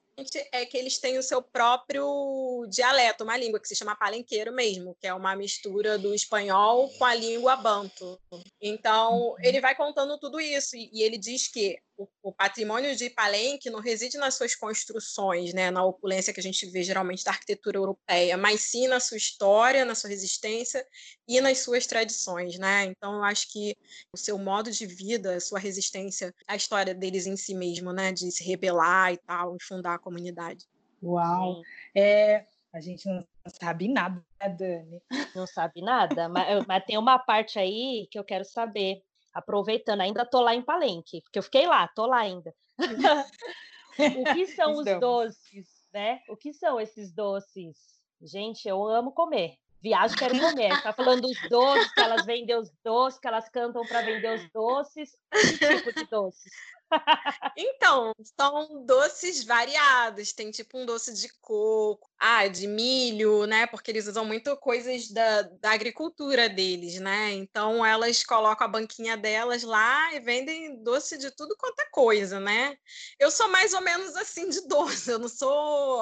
é 0.52 0.66
que 0.66 0.78
eles 0.78 0.98
têm 0.98 1.18
o 1.18 1.24
seu 1.24 1.42
próprio 1.42 2.66
dialeto, 2.70 3.24
uma 3.24 3.38
língua 3.38 3.60
que 3.60 3.68
se 3.68 3.76
chama 3.76 3.96
palenqueiro 3.96 4.54
mesmo, 4.54 4.96
que 5.00 5.08
é 5.08 5.14
uma 5.14 5.36
mistura 5.36 5.98
do 5.98 6.14
espanhol 6.14 6.90
com 6.98 7.06
a 7.06 7.14
língua 7.14 7.56
banto. 7.56 8.20
Então, 8.62 9.36
ele 9.40 9.58
uhum. 9.58 9.62
vai 9.62 9.76
contando 9.76 10.18
tudo 10.18 10.40
isso 10.40 10.76
e, 10.76 10.90
e 10.94 11.04
ele 11.04 11.18
diz 11.18 11.48
que 11.48 11.78
o, 12.00 12.08
o, 12.24 12.32
patrimônio 12.32 12.96
de 12.96 13.10
Palenque 13.10 13.70
não 13.70 13.82
reside 13.82 14.18
nas 14.18 14.36
suas 14.36 14.56
construções, 14.56 15.54
né, 15.54 15.70
na 15.70 15.84
opulência 15.84 16.34
que 16.34 16.40
a 16.40 16.44
gente 16.44 16.66
vê 16.68 16.82
geralmente 16.82 17.26
da 17.26 17.32
arquitetura 17.32 17.78
europeia, 17.78 18.38
mas 18.38 18.62
sim 18.62 18.88
na 18.88 19.02
sua 19.02 19.18
história, 19.18 19.84
na 19.84 19.94
sua 19.94 20.10
resistência 20.10 20.86
e 21.28 21.42
nas 21.42 21.60
suas 21.60 21.86
tradições, 21.86 22.58
né? 22.58 22.86
Então, 22.86 23.16
eu 23.16 23.24
acho 23.24 23.52
que 23.52 23.76
o 24.14 24.18
seu 24.18 24.38
modo 24.38 24.72
de 24.72 24.86
vida, 24.86 25.36
a 25.36 25.42
sua 25.42 25.60
resistência, 25.60 26.34
a 26.48 26.56
história 26.56 26.96
deles 26.96 27.28
em 27.28 27.36
si 27.36 27.54
mesmo, 27.54 27.92
né, 27.92 28.14
de 28.14 28.32
se 28.32 28.44
rebelar 28.46 29.12
e 29.14 29.18
tal, 29.18 29.58
e 29.58 29.64
fundar 29.64 29.96
a 29.96 30.00
comunidade. 30.10 30.66
Uau! 31.02 31.62
É, 31.96 32.46
a 32.74 32.82
gente 32.82 33.08
não 33.08 33.26
sabe 33.48 33.88
nada, 33.88 34.24
né, 34.42 34.50
Dani? 34.50 35.02
Não 35.36 35.48
sabe 35.48 35.82
nada, 35.82 36.28
mas, 36.28 36.66
mas 36.68 36.84
tem 36.86 36.98
uma 36.98 37.20
parte 37.20 37.58
aí 37.60 38.08
que 38.12 38.18
eu 38.18 38.24
quero 38.24 38.44
saber. 38.44 39.04
Aproveitando, 39.32 40.02
ainda 40.02 40.26
tô 40.26 40.42
lá 40.42 40.56
em 40.56 40.62
Palenque, 40.62 41.22
porque 41.22 41.38
eu 41.38 41.44
fiquei 41.44 41.68
lá, 41.68 41.88
tô 41.90 42.08
lá 42.08 42.18
ainda. 42.18 42.54
o 43.98 44.34
que 44.34 44.48
são 44.48 44.74
os 44.74 44.86
doces, 45.00 45.68
né? 45.94 46.20
O 46.28 46.36
que 46.36 46.52
são 46.52 46.80
esses 46.80 47.14
doces? 47.14 47.78
Gente, 48.20 48.68
eu 48.68 48.84
amo 48.86 49.12
comer. 49.12 49.58
Viagem, 49.82 50.18
quero 50.18 50.40
comer. 50.40 50.82
Tá 50.82 50.92
falando 50.92 51.22
dos 51.22 51.38
doces, 51.48 51.94
que 51.94 52.02
elas 52.02 52.26
vendem 52.26 52.58
os 52.58 52.72
doces, 52.84 53.20
que 53.20 53.28
elas 53.28 53.48
cantam 53.50 53.86
para 53.86 54.02
vender 54.02 54.36
os 54.36 54.52
doces. 54.52 55.16
Que 55.32 55.78
tipo 55.78 55.94
de 55.94 56.06
doces? 56.08 56.52
Então, 57.56 58.14
são 58.40 58.86
doces 58.86 59.44
variados. 59.44 60.34
Tem 60.34 60.52
tipo 60.52 60.78
um 60.78 60.86
doce 60.86 61.14
de 61.14 61.30
coco, 61.42 62.10
ah, 62.18 62.48
de 62.48 62.68
milho, 62.68 63.46
né? 63.46 63.68
Porque 63.68 63.92
eles 63.92 64.08
usam 64.08 64.26
muito 64.26 64.56
coisas 64.58 65.10
da, 65.10 65.44
da 65.44 65.72
agricultura 65.72 66.50
deles, 66.50 67.00
né? 67.00 67.32
Então 67.34 67.86
elas 67.86 68.24
colocam 68.24 68.66
a 68.66 68.70
banquinha 68.70 69.18
delas 69.18 69.64
lá 69.64 70.14
e 70.14 70.20
vendem 70.20 70.82
doce 70.84 71.18
de 71.18 71.32
tudo 71.32 71.56
quanto 71.58 71.80
é 71.82 71.86
coisa, 71.92 72.40
né? 72.40 72.78
Eu 73.20 73.30
sou 73.32 73.48
mais 73.50 73.74
ou 73.74 73.82
menos 73.82 74.16
assim 74.16 74.50
de 74.50 74.68
doce. 74.68 75.12
Eu 75.12 75.20
não 75.20 75.30
sou 75.30 76.02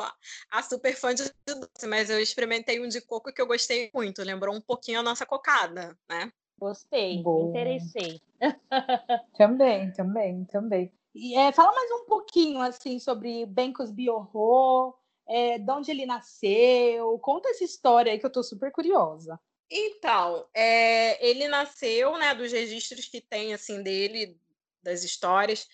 a 0.51 0.63
super 0.63 0.95
fã 0.95 1.13
de 1.13 1.23
doce, 1.45 1.87
mas 1.87 2.09
eu 2.09 2.19
experimentei 2.19 2.79
um 2.79 2.87
de 2.87 3.01
coco 3.01 3.33
que 3.33 3.41
eu 3.41 3.47
gostei 3.47 3.89
muito. 3.93 4.23
Lembrou 4.23 4.55
um 4.55 4.61
pouquinho 4.61 4.99
a 4.99 5.03
nossa 5.03 5.25
cocada, 5.25 5.97
né? 6.09 6.31
Gostei, 6.59 7.21
Boa. 7.21 7.49
interessei. 7.49 8.19
também, 9.37 9.91
também, 9.91 10.45
também. 10.45 10.91
E, 11.13 11.35
é, 11.35 11.51
fala 11.51 11.71
mais 11.73 11.91
um 11.91 12.05
pouquinho 12.05 12.59
assim 12.61 12.99
sobre 12.99 13.45
Bencos 13.45 13.91
Biorro, 13.91 14.95
é, 15.27 15.57
de 15.57 15.71
onde 15.71 15.91
ele 15.91 16.05
nasceu. 16.05 17.17
Conta 17.19 17.49
essa 17.49 17.63
história 17.63 18.11
aí 18.11 18.19
que 18.19 18.25
eu 18.25 18.29
estou 18.29 18.43
super 18.43 18.71
curiosa. 18.71 19.39
Então, 19.69 20.47
é, 20.53 21.27
ele 21.27 21.47
nasceu, 21.47 22.17
né, 22.17 22.33
dos 22.33 22.51
registros 22.51 23.07
que 23.07 23.19
tem 23.19 23.53
assim 23.53 23.83
dele, 23.83 24.39
das 24.81 25.03
histórias. 25.03 25.67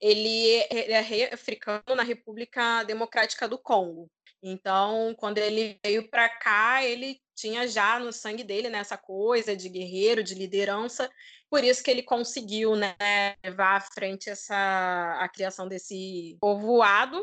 Ele, 0.00 0.64
ele 0.70 0.92
é 0.92 1.34
africano 1.34 1.94
na 1.96 2.02
República 2.02 2.84
Democrática 2.84 3.48
do 3.48 3.58
Congo. 3.58 4.10
Então, 4.42 5.14
quando 5.18 5.38
ele 5.38 5.78
veio 5.84 6.08
para 6.08 6.28
cá, 6.28 6.84
ele 6.84 7.20
tinha 7.40 7.66
já 7.66 7.98
no 7.98 8.12
sangue 8.12 8.44
dele 8.44 8.68
né, 8.68 8.78
essa 8.78 8.96
coisa 8.96 9.56
de 9.56 9.68
guerreiro, 9.68 10.22
de 10.22 10.34
liderança, 10.34 11.10
por 11.48 11.64
isso 11.64 11.82
que 11.82 11.90
ele 11.90 12.02
conseguiu 12.02 12.76
né, 12.76 12.94
levar 13.42 13.76
à 13.76 13.80
frente 13.80 14.28
essa, 14.30 15.18
a 15.20 15.28
criação 15.28 15.66
desse 15.66 16.36
povoado. 16.40 17.20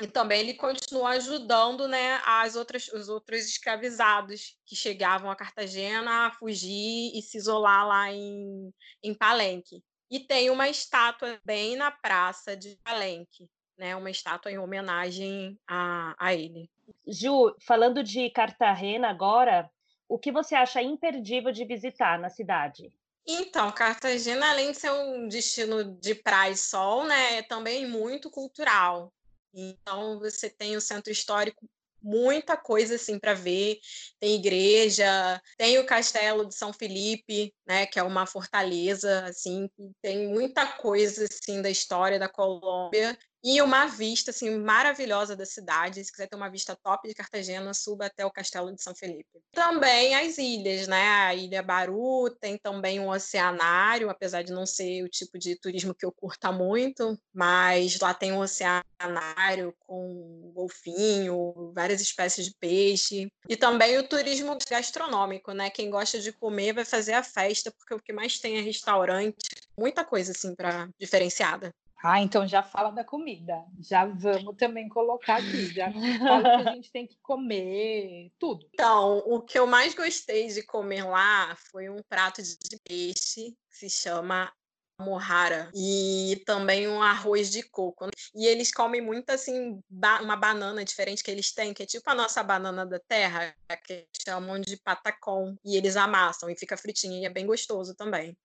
E 0.00 0.06
também 0.06 0.40
ele 0.40 0.54
continua 0.54 1.10
ajudando 1.10 1.88
né, 1.88 2.20
as 2.26 2.54
outras, 2.54 2.86
os 2.88 3.08
outros 3.08 3.46
escravizados 3.46 4.58
que 4.66 4.76
chegavam 4.76 5.30
a 5.30 5.36
Cartagena 5.36 6.26
a 6.26 6.30
fugir 6.30 7.12
e 7.14 7.22
se 7.22 7.38
isolar 7.38 7.86
lá 7.86 8.12
em, 8.12 8.70
em 9.02 9.14
Palenque. 9.14 9.82
E 10.10 10.20
tem 10.20 10.50
uma 10.50 10.68
estátua 10.68 11.40
bem 11.44 11.76
na 11.76 11.90
praça 11.90 12.54
de 12.54 12.78
Palenque, 12.84 13.48
né, 13.78 13.94
uma 13.96 14.10
estátua 14.10 14.50
em 14.50 14.58
homenagem 14.58 15.58
a, 15.66 16.14
a 16.18 16.34
ele. 16.34 16.70
Ju, 17.06 17.54
falando 17.60 18.02
de 18.02 18.30
Cartagena 18.30 19.08
agora, 19.08 19.70
o 20.08 20.18
que 20.18 20.30
você 20.30 20.54
acha 20.54 20.82
imperdível 20.82 21.52
de 21.52 21.64
visitar 21.64 22.18
na 22.18 22.28
cidade? 22.28 22.92
Então, 23.26 23.72
Cartagena, 23.72 24.50
além 24.50 24.70
de 24.70 24.78
ser 24.78 24.92
um 24.92 25.26
destino 25.26 25.98
de 26.00 26.14
praia 26.14 26.52
e 26.52 26.56
sol, 26.56 27.04
né, 27.04 27.38
é 27.38 27.42
também 27.42 27.86
muito 27.86 28.30
cultural. 28.30 29.12
Então, 29.52 30.18
você 30.20 30.48
tem 30.48 30.76
o 30.76 30.80
centro 30.80 31.10
histórico 31.10 31.68
muita 32.06 32.56
coisa 32.56 32.94
assim 32.94 33.18
para 33.18 33.34
ver. 33.34 33.80
Tem 34.20 34.36
igreja, 34.36 35.42
tem 35.58 35.78
o 35.78 35.86
Castelo 35.86 36.46
de 36.46 36.54
São 36.54 36.72
Felipe, 36.72 37.52
né, 37.66 37.84
que 37.86 37.98
é 37.98 38.02
uma 38.02 38.26
fortaleza 38.26 39.24
assim, 39.24 39.68
tem 40.00 40.28
muita 40.28 40.64
coisa 40.64 41.24
assim 41.24 41.60
da 41.60 41.68
história 41.68 42.18
da 42.18 42.28
Colômbia 42.28 43.18
e 43.48 43.62
uma 43.62 43.86
vista 43.86 44.32
assim 44.32 44.58
maravilhosa 44.58 45.36
da 45.36 45.46
cidade. 45.46 46.04
Se 46.04 46.10
quiser 46.10 46.26
ter 46.26 46.34
uma 46.34 46.50
vista 46.50 46.74
top 46.74 47.06
de 47.06 47.14
Cartagena, 47.14 47.72
suba 47.72 48.06
até 48.06 48.26
o 48.26 48.30
Castelo 48.32 48.74
de 48.74 48.82
São 48.82 48.92
Felipe. 48.92 49.40
Também 49.52 50.16
as 50.16 50.36
ilhas, 50.36 50.88
né? 50.88 51.08
A 51.08 51.32
Ilha 51.32 51.62
Baru 51.62 52.28
tem 52.40 52.58
também 52.58 52.98
um 52.98 53.08
oceanário, 53.08 54.10
apesar 54.10 54.42
de 54.42 54.52
não 54.52 54.66
ser 54.66 55.04
o 55.04 55.08
tipo 55.08 55.38
de 55.38 55.54
turismo 55.54 55.94
que 55.94 56.04
eu 56.04 56.10
curta 56.10 56.50
muito, 56.50 57.16
mas 57.32 58.00
lá 58.00 58.12
tem 58.12 58.32
um 58.32 58.40
oceanário 58.40 59.72
com 59.78 60.50
golfinho, 60.52 61.72
várias 61.72 62.00
espécies 62.00 62.46
de 62.46 62.54
peixe 62.58 63.28
e 63.48 63.56
também 63.56 63.96
o 63.96 64.08
turismo 64.08 64.58
gastronômico, 64.68 65.52
né? 65.52 65.70
Quem 65.70 65.88
gosta 65.88 66.18
de 66.18 66.32
comer 66.32 66.72
vai 66.72 66.84
fazer 66.84 67.12
a 67.12 67.22
festa 67.22 67.70
porque 67.70 67.94
o 67.94 68.00
que 68.00 68.12
mais 68.12 68.40
tem 68.40 68.58
é 68.58 68.60
restaurante, 68.60 69.36
muita 69.78 70.04
coisa 70.04 70.32
assim 70.32 70.52
para 70.52 70.88
diferenciada. 70.98 71.72
Ah, 72.02 72.20
então 72.20 72.46
já 72.46 72.62
fala 72.62 72.90
da 72.90 73.04
comida. 73.04 73.64
Já 73.80 74.04
vamos 74.04 74.56
também 74.56 74.88
colocar 74.88 75.36
aqui. 75.36 75.66
Já 75.74 75.90
fala 76.20 76.42
que 76.62 76.68
a 76.68 76.74
gente 76.74 76.92
tem 76.92 77.06
que 77.06 77.18
comer 77.22 78.30
tudo. 78.38 78.68
Então, 78.72 79.18
o 79.26 79.40
que 79.40 79.58
eu 79.58 79.66
mais 79.66 79.94
gostei 79.94 80.48
de 80.48 80.62
comer 80.62 81.04
lá 81.04 81.56
foi 81.70 81.88
um 81.88 82.02
prato 82.08 82.42
de 82.42 82.78
peixe 82.84 83.56
que 83.70 83.76
se 83.76 83.90
chama 83.90 84.52
morrara 85.00 85.70
e 85.74 86.42
também 86.46 86.88
um 86.88 87.02
arroz 87.02 87.50
de 87.50 87.62
coco. 87.62 88.08
E 88.34 88.46
eles 88.46 88.72
comem 88.72 89.00
muito 89.00 89.30
assim 89.30 89.80
ba 89.88 90.20
uma 90.22 90.36
banana 90.36 90.84
diferente 90.84 91.22
que 91.22 91.30
eles 91.30 91.52
têm, 91.52 91.74
que 91.74 91.82
é 91.82 91.86
tipo 91.86 92.08
a 92.10 92.14
nossa 92.14 92.42
banana 92.42 92.86
da 92.86 92.98
terra, 92.98 93.54
que 93.84 94.06
chamam 94.24 94.58
de 94.58 94.76
patacom, 94.78 95.54
e 95.64 95.76
eles 95.76 95.96
amassam 95.96 96.48
e 96.48 96.56
fica 96.56 96.76
fritinho 96.76 97.20
e 97.20 97.26
é 97.26 97.30
bem 97.30 97.46
gostoso 97.46 97.94
também. 97.94 98.36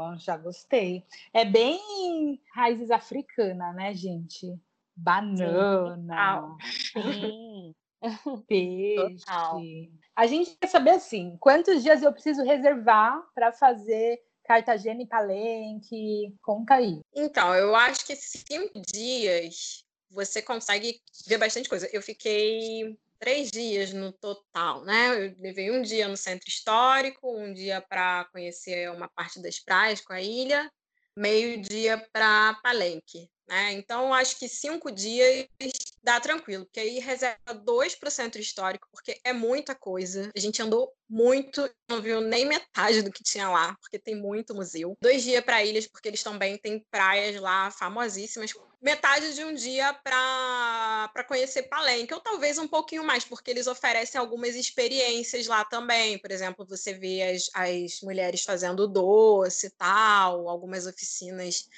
Boa, 0.00 0.16
já 0.16 0.34
gostei. 0.34 1.04
É 1.30 1.44
bem 1.44 2.40
raízes 2.54 2.90
africanas, 2.90 3.74
né, 3.74 3.92
gente? 3.92 4.58
Banana, 4.96 6.56
Sim. 6.90 7.74
peixe. 8.48 9.26
Total. 9.26 9.60
A 10.16 10.26
gente 10.26 10.56
quer 10.56 10.68
saber 10.68 10.92
assim, 10.92 11.36
quantos 11.38 11.82
dias 11.82 12.02
eu 12.02 12.10
preciso 12.14 12.42
reservar 12.42 13.22
para 13.34 13.52
fazer 13.52 14.22
Cartagena 14.44 15.02
e 15.02 15.06
Palenque? 15.06 16.34
Conta 16.40 16.76
aí. 16.76 17.00
Então, 17.14 17.54
eu 17.54 17.76
acho 17.76 18.06
que 18.06 18.16
cinco 18.16 18.80
dias 18.80 19.84
você 20.10 20.40
consegue 20.40 20.98
ver 21.26 21.36
bastante 21.36 21.68
coisa. 21.68 21.86
Eu 21.92 22.00
fiquei 22.00 22.98
três 23.20 23.50
dias 23.50 23.92
no 23.92 24.12
total, 24.12 24.84
né? 24.84 25.08
Eu 25.08 25.36
levei 25.38 25.70
um 25.70 25.82
dia 25.82 26.08
no 26.08 26.16
centro 26.16 26.48
histórico, 26.48 27.30
um 27.30 27.52
dia 27.52 27.80
para 27.80 28.24
conhecer 28.32 28.90
uma 28.90 29.08
parte 29.08 29.40
das 29.40 29.60
praias 29.60 30.00
com 30.00 30.12
a 30.14 30.22
ilha, 30.22 30.72
meio 31.16 31.60
dia 31.60 31.98
para 32.12 32.54
Palenque, 32.62 33.30
né? 33.46 33.72
Então, 33.72 34.12
acho 34.14 34.38
que 34.38 34.48
cinco 34.48 34.90
dias 34.90 35.46
dá 36.02 36.20
tranquilo, 36.20 36.64
porque 36.64 36.80
aí 36.80 36.98
reserva 36.98 37.54
dois 37.54 37.94
para 37.94 38.08
o 38.08 38.12
centro 38.12 38.40
histórico, 38.40 38.88
porque 38.92 39.20
é 39.24 39.32
muita 39.32 39.74
coisa. 39.74 40.30
A 40.34 40.40
gente 40.40 40.62
andou 40.62 40.92
muito, 41.08 41.68
não 41.88 42.00
viu 42.00 42.20
nem 42.20 42.46
metade 42.46 43.02
do 43.02 43.10
que 43.10 43.22
tinha 43.22 43.48
lá, 43.48 43.76
porque 43.80 43.98
tem 43.98 44.14
muito 44.14 44.54
museu. 44.54 44.96
Dois 45.00 45.22
dias 45.22 45.44
para 45.44 45.64
ilhas, 45.64 45.86
porque 45.86 46.08
eles 46.08 46.22
também 46.22 46.56
têm 46.56 46.84
praias 46.90 47.40
lá 47.40 47.70
famosíssimas. 47.70 48.52
Metade 48.80 49.34
de 49.34 49.44
um 49.44 49.52
dia 49.52 49.92
para 49.92 51.24
conhecer 51.28 51.64
Palenque, 51.64 52.14
ou 52.14 52.20
talvez 52.20 52.56
um 52.58 52.68
pouquinho 52.68 53.04
mais, 53.04 53.24
porque 53.24 53.50
eles 53.50 53.66
oferecem 53.66 54.18
algumas 54.18 54.54
experiências 54.54 55.46
lá 55.46 55.64
também. 55.64 56.18
Por 56.18 56.30
exemplo, 56.30 56.64
você 56.64 56.94
vê 56.94 57.22
as, 57.22 57.50
as 57.52 58.00
mulheres 58.02 58.42
fazendo 58.42 58.88
doce 58.88 59.66
e 59.66 59.70
tal, 59.70 60.48
algumas 60.48 60.86
oficinas 60.86 61.68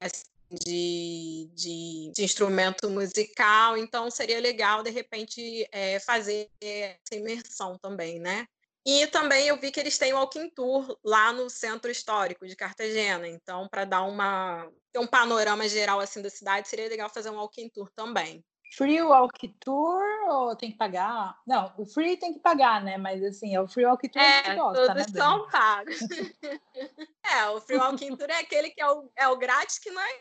assim, 0.00 0.24
de, 0.60 1.50
de, 1.54 2.12
de, 2.14 2.24
instrumento 2.24 2.88
musical, 2.90 3.76
então 3.76 4.10
seria 4.10 4.40
legal, 4.40 4.82
de 4.82 4.90
repente, 4.90 5.66
é, 5.72 5.98
fazer 6.00 6.50
essa 6.60 7.14
imersão 7.14 7.78
também, 7.78 8.18
né? 8.18 8.46
E 8.84 9.06
também 9.06 9.46
eu 9.46 9.56
vi 9.56 9.70
que 9.70 9.78
eles 9.78 9.96
têm 9.96 10.12
o 10.12 10.16
Walking 10.16 10.50
Tour 10.50 10.98
lá 11.04 11.32
no 11.32 11.48
centro 11.48 11.90
histórico 11.90 12.46
de 12.46 12.56
Cartagena, 12.56 13.28
então 13.28 13.68
para 13.68 13.84
dar 13.84 14.02
uma 14.02 14.68
ter 14.92 14.98
um 14.98 15.06
panorama 15.06 15.68
geral 15.68 16.00
assim 16.00 16.20
da 16.20 16.28
cidade, 16.28 16.68
seria 16.68 16.88
legal 16.88 17.08
fazer 17.08 17.30
um 17.30 17.36
Walking 17.36 17.68
Tour 17.68 17.88
também. 17.94 18.44
Free 18.74 19.02
Walk 19.02 19.48
Tour 19.60 20.02
ou 20.28 20.56
tem 20.56 20.72
que 20.72 20.78
pagar? 20.78 21.36
Não, 21.46 21.72
o 21.76 21.84
free 21.84 22.16
tem 22.16 22.32
que 22.32 22.40
pagar, 22.40 22.82
né? 22.82 22.96
Mas 22.96 23.22
assim, 23.22 23.54
é 23.54 23.60
o 23.60 23.68
Free 23.68 23.84
Walk 23.84 24.08
Tour 24.08 24.22
é, 24.22 24.42
que 24.42 24.54
gosta, 24.54 24.86
todos 24.86 25.12
né? 25.12 25.20
são 25.20 25.48
pagos. 25.48 25.98
é, 27.22 27.46
o 27.50 27.60
Free 27.60 27.76
Walking 27.76 28.16
Tour 28.16 28.30
é 28.30 28.40
aquele 28.40 28.70
que 28.70 28.80
é 28.80 28.90
o, 28.90 29.10
é 29.14 29.28
o 29.28 29.36
grátis 29.36 29.78
que 29.78 29.90
não 29.90 30.00
é 30.00 30.20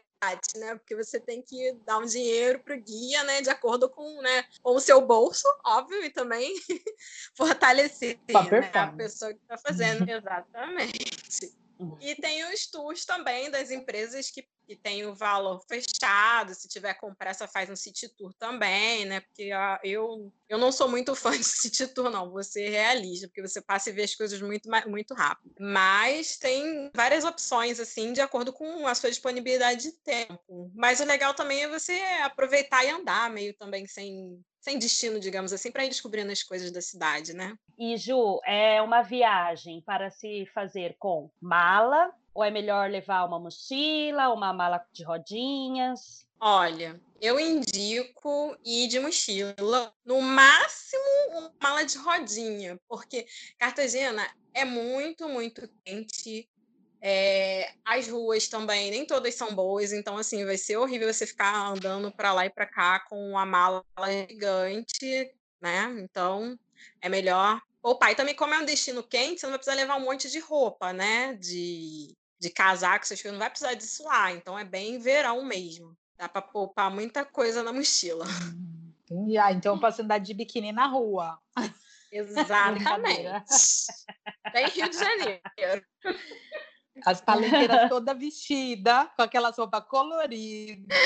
né? 0.58 0.76
Porque 0.76 0.96
você 0.96 1.20
tem 1.20 1.42
que 1.42 1.74
dar 1.86 1.98
um 1.98 2.06
dinheiro 2.06 2.60
para 2.60 2.76
o 2.76 2.82
guia, 2.82 3.24
né? 3.24 3.42
De 3.42 3.50
acordo 3.50 3.90
com, 3.90 4.22
né, 4.22 4.46
com 4.62 4.76
o 4.76 4.80
seu 4.80 5.02
bolso, 5.02 5.48
óbvio, 5.66 6.04
e 6.04 6.10
também 6.10 6.54
fortalecer 7.36 8.20
né, 8.30 8.72
a 8.74 8.88
pessoa 8.88 9.34
que 9.34 9.40
está 9.42 9.58
fazendo. 9.58 10.08
Exatamente. 10.10 11.54
E 12.00 12.16
tem 12.16 12.44
os 12.54 12.68
tours 12.68 13.06
também 13.06 13.50
das 13.50 13.72
empresas 13.72 14.30
que, 14.30 14.48
que 14.68 14.76
tem 14.76 15.06
o 15.06 15.16
valor 15.16 15.62
fechado. 15.68 16.54
Se 16.54 16.68
tiver 16.68 16.94
com 16.96 17.14
pressa, 17.14 17.48
faz 17.48 17.70
um 17.70 17.76
city 17.76 18.10
tour 18.10 18.34
também, 18.34 19.06
né? 19.06 19.20
Porque 19.22 19.52
ah, 19.52 19.80
eu, 19.84 20.32
eu 20.48 20.58
não 20.58 20.72
sou 20.72 20.88
muito 20.88 21.14
fã 21.16 21.32
de 21.32 21.44
city 21.44 21.88
tour, 21.88 22.10
não. 22.10 22.32
Você 22.32 22.70
realista, 22.70 23.28
porque 23.28 23.42
você 23.42 23.62
passa 23.62 23.90
e 23.90 23.94
vê 23.94 24.04
as 24.04 24.16
coisas 24.16 24.42
muito, 24.42 24.70
muito 24.88 25.14
rápido. 25.14 25.54
Mas 25.60 26.38
tem 26.38 26.90
várias 26.96 27.24
opções, 27.24 27.80
assim, 27.80 28.14
de 28.14 28.22
acordo 28.22 28.54
com 28.54 28.88
a 28.88 28.96
sua 28.96 29.10
disponibilidade 29.10 29.84
de 29.84 29.92
tempo. 29.94 30.72
Mas 30.74 31.00
o 31.00 31.06
legal 31.06 31.34
também 31.34 31.64
é 31.64 31.70
você 31.70 31.94
aproveitar 32.24 32.84
e 32.86 32.90
andar 32.90 33.30
meio 33.30 33.54
também 33.54 33.88
sem 33.88 34.42
sem 34.62 34.78
destino, 34.78 35.20
digamos 35.20 35.52
assim, 35.52 35.72
para 35.72 35.84
ir 35.84 35.90
descobrindo 35.90 36.32
as 36.32 36.44
coisas 36.44 36.72
da 36.72 36.82
cidade, 36.82 37.34
né? 37.34 37.58
E 37.80 37.98
Ju, 37.98 38.40
é 38.46 38.80
uma 38.82 39.02
viagem 39.02 39.82
para 39.82 40.12
se 40.12 40.46
fazer 40.54 40.96
com 41.00 41.32
mala 41.42 42.14
ou 42.34 42.44
é 42.44 42.52
melhor 42.52 42.90
levar 42.90 43.26
uma 43.26 43.40
mochila, 43.40 44.30
uma 44.30 44.54
mala 44.54 44.84
de 44.94 45.04
rodinhas? 45.04 46.26
Olha, 46.40 47.00
eu 47.22 47.40
indico 47.40 48.58
ir 48.66 48.88
de 48.88 49.00
mochila, 49.00 49.56
no 50.04 50.22
máximo 50.22 51.04
uma 51.30 51.54
mala 51.62 51.84
de 51.84 51.98
rodinha, 51.98 52.80
porque 52.88 53.28
Cartagena 53.60 54.28
é 54.54 54.66
muito, 54.66 55.30
muito 55.30 55.70
quente. 55.86 56.50
É, 57.04 57.74
as 57.84 58.08
ruas 58.08 58.48
também, 58.48 58.92
nem 58.92 59.06
todas 59.06 59.34
são 59.36 59.56
boas, 59.56 59.92
então 59.92 60.18
assim, 60.18 60.46
vai 60.46 60.58
ser 60.58 60.78
horrível 60.78 61.12
você 61.12 61.26
ficar 61.26 61.68
andando 61.68 62.12
para 62.12 62.32
lá 62.32 62.46
e 62.46 62.50
para 62.50 62.68
cá 62.68 63.00
com 63.08 63.32
uma 63.32 63.46
mala 63.46 63.84
gigante, 64.30 65.32
né? 65.62 65.96
Então, 66.00 66.58
é 67.02 67.10
melhor 67.10 67.62
poupar. 67.82 68.12
E 68.12 68.16
também, 68.16 68.36
como 68.36 68.54
é 68.54 68.60
um 68.60 68.66
destino 68.66 69.04
quente, 69.04 69.40
você 69.40 69.46
não 69.46 69.52
vai 69.52 69.60
precisar 69.60 69.76
levar 69.76 69.98
um 69.98 70.06
monte 70.06 70.30
de 70.30 70.40
roupa, 70.40 70.94
né? 70.94 71.34
De, 71.36 72.16
de 72.42 72.50
casaco, 72.50 73.06
essas 73.06 73.22
coisas, 73.22 73.34
não 73.34 73.40
vai 73.40 73.52
precisar 73.52 73.76
disso 73.76 74.04
lá. 74.04 74.32
Então, 74.32 74.58
é 74.58 74.66
bem 74.66 74.98
verão 74.98 75.46
mesmo. 75.46 75.96
Dá 76.18 76.28
para 76.28 76.42
poupar 76.42 76.90
muita 76.90 77.24
coisa 77.24 77.62
na 77.62 77.72
mochila. 77.72 78.26
Entendi. 79.04 79.38
Ah, 79.38 79.52
então 79.52 79.76
eu 79.76 79.80
posso 79.80 80.02
andar 80.02 80.18
de 80.18 80.34
biquíni 80.34 80.72
na 80.72 80.88
rua. 80.88 81.40
Exatamente. 82.12 83.40
Tem 84.52 84.68
Rio 84.68 84.90
de 84.90 84.98
Janeiro. 84.98 85.86
As 87.06 87.22
palenqueiras 87.22 87.88
toda 87.88 88.14
vestida, 88.14 89.06
com 89.16 89.22
aquelas 89.22 89.58
roupas 89.58 89.86
coloridas, 89.86 90.98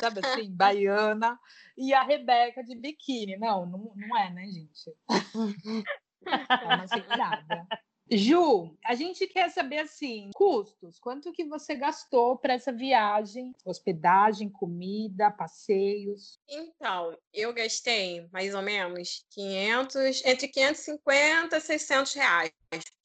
sabe 0.00 0.20
assim, 0.24 0.50
baiana, 0.50 1.38
e 1.76 1.92
a 1.92 2.02
Rebeca 2.02 2.62
de 2.64 2.74
biquíni. 2.74 3.36
Não, 3.36 3.66
não, 3.66 3.92
não 3.94 4.18
é, 4.18 4.30
né, 4.30 4.46
gente? 4.46 4.94
É 6.22 6.66
uma 6.66 6.86
segurada. 6.86 7.66
Ju, 8.12 8.76
a 8.84 8.96
gente 8.96 9.24
quer 9.28 9.48
saber 9.50 9.78
assim, 9.78 10.30
custos. 10.34 10.98
Quanto 10.98 11.32
que 11.32 11.44
você 11.44 11.76
gastou 11.76 12.36
para 12.36 12.54
essa 12.54 12.72
viagem? 12.72 13.52
Hospedagem, 13.64 14.48
comida, 14.48 15.30
passeios? 15.30 16.40
Então, 16.48 17.16
eu 17.32 17.52
gastei 17.52 18.26
mais 18.32 18.52
ou 18.52 18.62
menos 18.62 19.24
500, 19.30 20.24
entre 20.24 20.48
550 20.48 21.56
e 21.56 21.60
600 21.60 22.14
reais. 22.14 22.52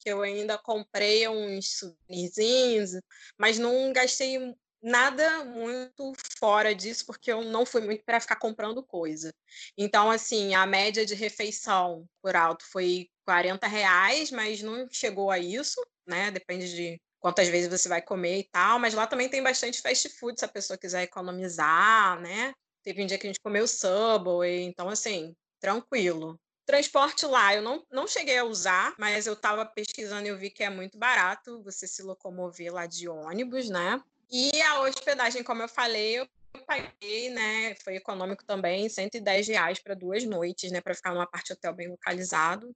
Que 0.00 0.10
eu 0.10 0.22
ainda 0.22 0.58
comprei 0.58 1.28
uns 1.28 1.78
souvenirzinhos, 1.78 2.90
mas 3.38 3.58
não 3.58 3.92
gastei 3.92 4.38
nada 4.82 5.44
muito 5.44 6.12
fora 6.38 6.74
disso, 6.74 7.06
porque 7.06 7.32
eu 7.32 7.42
não 7.42 7.66
fui 7.66 7.80
muito 7.80 8.04
para 8.04 8.20
ficar 8.20 8.36
comprando 8.36 8.82
coisa. 8.82 9.32
Então, 9.76 10.10
assim, 10.10 10.54
a 10.54 10.66
média 10.66 11.04
de 11.04 11.14
refeição 11.14 12.06
por 12.22 12.36
alto 12.36 12.64
foi 12.70 13.08
40 13.24 13.66
reais, 13.66 14.30
mas 14.30 14.62
não 14.62 14.88
chegou 14.90 15.30
a 15.30 15.38
isso, 15.38 15.84
né? 16.06 16.30
Depende 16.30 16.74
de 16.74 17.00
quantas 17.18 17.48
vezes 17.48 17.68
você 17.68 17.88
vai 17.88 18.00
comer 18.00 18.38
e 18.38 18.44
tal. 18.44 18.78
Mas 18.78 18.94
lá 18.94 19.06
também 19.06 19.28
tem 19.28 19.42
bastante 19.42 19.80
fast 19.80 20.08
food, 20.10 20.38
se 20.38 20.44
a 20.44 20.48
pessoa 20.48 20.78
quiser 20.78 21.02
economizar, 21.02 22.20
né? 22.20 22.52
Teve 22.82 23.02
um 23.02 23.06
dia 23.06 23.18
que 23.18 23.26
a 23.26 23.30
gente 23.30 23.40
comeu 23.40 23.66
Subway, 23.66 24.62
então, 24.62 24.88
assim, 24.88 25.34
tranquilo. 25.58 26.38
Transporte 26.64 27.26
lá, 27.26 27.54
eu 27.54 27.62
não, 27.62 27.84
não 27.90 28.06
cheguei 28.06 28.38
a 28.38 28.44
usar, 28.44 28.94
mas 28.98 29.26
eu 29.26 29.34
estava 29.34 29.64
pesquisando 29.64 30.26
e 30.26 30.30
eu 30.30 30.36
vi 30.36 30.50
que 30.50 30.62
é 30.62 30.70
muito 30.70 30.98
barato 30.98 31.62
você 31.62 31.86
se 31.86 32.02
locomover 32.02 32.72
lá 32.72 32.86
de 32.86 33.08
ônibus, 33.08 33.68
né? 33.68 34.00
E 34.30 34.60
a 34.62 34.80
hospedagem, 34.80 35.42
como 35.42 35.62
eu 35.62 35.68
falei, 35.68 36.18
eu 36.18 36.28
paguei, 36.66 37.30
né? 37.30 37.74
Foi 37.76 37.96
econômico 37.96 38.44
também, 38.44 38.88
110 38.88 39.48
reais 39.48 39.78
para 39.78 39.94
duas 39.94 40.24
noites, 40.24 40.70
né? 40.72 40.80
Para 40.80 40.94
ficar 40.94 41.12
numa 41.12 41.26
parte 41.26 41.52
hotel 41.52 41.74
bem 41.74 41.88
localizado. 41.88 42.74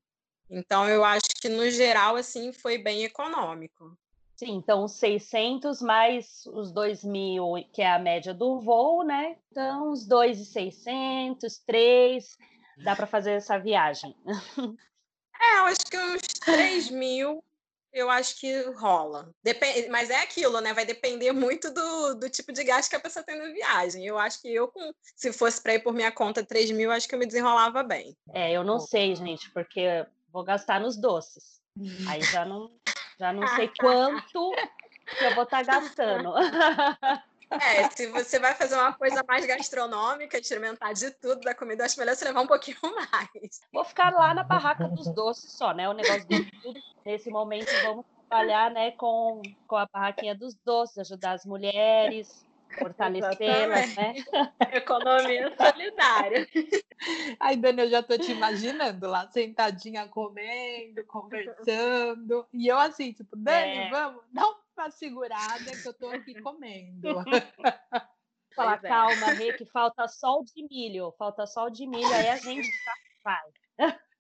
Então, 0.49 0.89
eu 0.89 1.05
acho 1.05 1.29
que 1.41 1.49
no 1.49 1.69
geral, 1.71 2.17
assim, 2.17 2.53
foi 2.53 2.79
bem 2.79 3.05
econômico. 3.05 3.97
Sim, 4.37 4.53
então 4.53 4.89
600 4.89 5.83
mais 5.83 6.47
os 6.47 6.73
2 6.73 7.05
mil, 7.05 7.55
que 7.75 7.83
é 7.83 7.93
a 7.93 7.99
média 7.99 8.33
do 8.33 8.59
voo, 8.59 9.05
né? 9.05 9.37
Então, 9.51 9.91
os 9.91 10.07
2,600, 10.07 11.59
3, 11.59 12.39
dá 12.83 12.97
para 12.97 13.07
fazer 13.07 13.33
essa 13.33 13.59
viagem. 13.59 14.17
É, 15.43 15.57
eu 15.57 15.65
acho 15.65 15.87
que 15.87 15.97
uns 15.97 16.21
3 16.21 16.91
mil 16.91 17.43
eu 17.93 18.09
acho 18.11 18.39
que 18.39 18.63
rola. 18.77 19.33
Dep 19.43 19.61
mas 19.91 20.11
é 20.11 20.23
aquilo, 20.23 20.61
né? 20.61 20.73
Vai 20.73 20.85
depender 20.85 21.33
muito 21.33 21.73
do, 21.73 22.15
do 22.15 22.31
tipo 22.31 22.53
de 22.53 22.65
gasto 22.65 22.91
que 22.91 22.97
a 22.97 23.01
pessoa 23.01 23.25
tem 23.25 23.39
na 23.39 23.53
viagem. 23.53 24.07
Eu 24.07 24.19
acho 24.19 24.41
que 24.41 24.53
eu, 24.55 24.69
com, 24.69 24.93
se 25.17 25.33
fosse 25.33 25.63
para 25.63 25.75
ir 25.75 25.81
por 25.81 25.93
minha 25.93 26.13
conta 26.13 26.45
3 26.45 26.71
mil, 26.71 26.91
acho 26.91 27.09
que 27.09 27.15
eu 27.15 27.19
me 27.19 27.27
desenrolava 27.27 27.83
bem. 27.83 28.17
É, 28.33 28.53
eu 28.53 28.65
não 28.65 28.79
sei, 28.79 29.15
gente, 29.15 29.51
porque 29.51 30.07
vou 30.33 30.45
gastar 30.45 30.81
nos 30.81 30.97
doces. 30.97 31.61
Aí 32.09 32.23
já 32.23 32.45
não, 32.45 32.71
já 33.19 33.33
não 33.33 33.47
sei 33.57 33.71
quanto 33.79 34.51
que 35.19 35.25
eu 35.25 35.35
vou 35.35 35.45
estar 35.45 35.65
tá 35.65 35.81
gastando. 35.81 36.33
É, 37.51 37.91
se 37.91 38.07
você 38.09 38.39
vai 38.39 38.55
fazer 38.55 38.77
uma 38.77 38.93
coisa 38.93 39.25
mais 39.27 39.45
gastronômica, 39.45 40.39
experimentar 40.39 40.95
de 40.95 41.11
tudo 41.11 41.41
da 41.41 41.55
comida, 41.55 41.85
acho 41.85 41.99
melhor 41.99 42.15
você 42.15 42.25
levar 42.25 42.43
um 42.43 42.47
pouquinho 42.47 42.79
mais. 43.13 43.61
Vou 43.73 43.85
ficar 43.85 44.13
lá 44.13 44.33
na 44.33 44.45
barraca 44.45 44.89
dos 44.89 45.13
doces 45.13 45.53
só, 45.53 45.73
né? 45.75 45.89
O 45.89 45.93
negócio 45.93 46.27
de 46.29 46.51
tudo. 46.63 46.81
Nesse 47.05 47.29
momento, 47.31 47.71
vamos 47.83 48.05
trabalhar 48.29 48.71
né, 48.71 48.93
com, 48.93 49.43
com 49.67 49.77
a 49.77 49.87
barraquinha 49.93 50.35
dos 50.35 50.55
doces, 50.65 50.99
ajudar 50.99 51.33
as 51.33 51.45
mulheres, 51.45 52.47
fortalecê-las, 52.79 53.97
né? 53.97 54.15
Economia 54.73 55.53
solidária. 55.57 56.47
Ai, 57.41 57.57
Dani, 57.57 57.83
eu 57.83 57.91
já 57.91 58.03
tô 58.03 58.17
te 58.17 58.31
imaginando 58.31 59.09
lá, 59.09 59.29
sentadinha 59.31 60.07
comendo, 60.07 61.05
conversando. 61.05 62.47
E 62.53 62.69
eu 62.69 62.79
assim, 62.79 63.13
tipo, 63.13 63.35
Dani, 63.37 63.79
é. 63.79 63.91
vamos, 63.91 64.23
dá 64.33 64.47
uma 64.81 64.91
segurada 64.91 65.71
que 65.83 65.87
eu 65.87 65.95
tô 65.95 66.09
aqui 66.09 66.41
comendo. 66.41 67.09
Falar, 68.55 68.81
é. 68.83 68.89
calma, 68.89 69.27
Rê, 69.29 69.53
que 69.53 69.65
falta 69.65 70.09
só 70.09 70.41
o 70.41 70.45
de 70.45 70.67
milho, 70.69 71.15
falta 71.19 71.47
só 71.47 71.67
o 71.67 71.71
de 71.71 71.87
milho, 71.87 72.13
aí 72.13 72.29
a 72.29 72.37
gente 72.37 72.69
vai. 73.25 73.51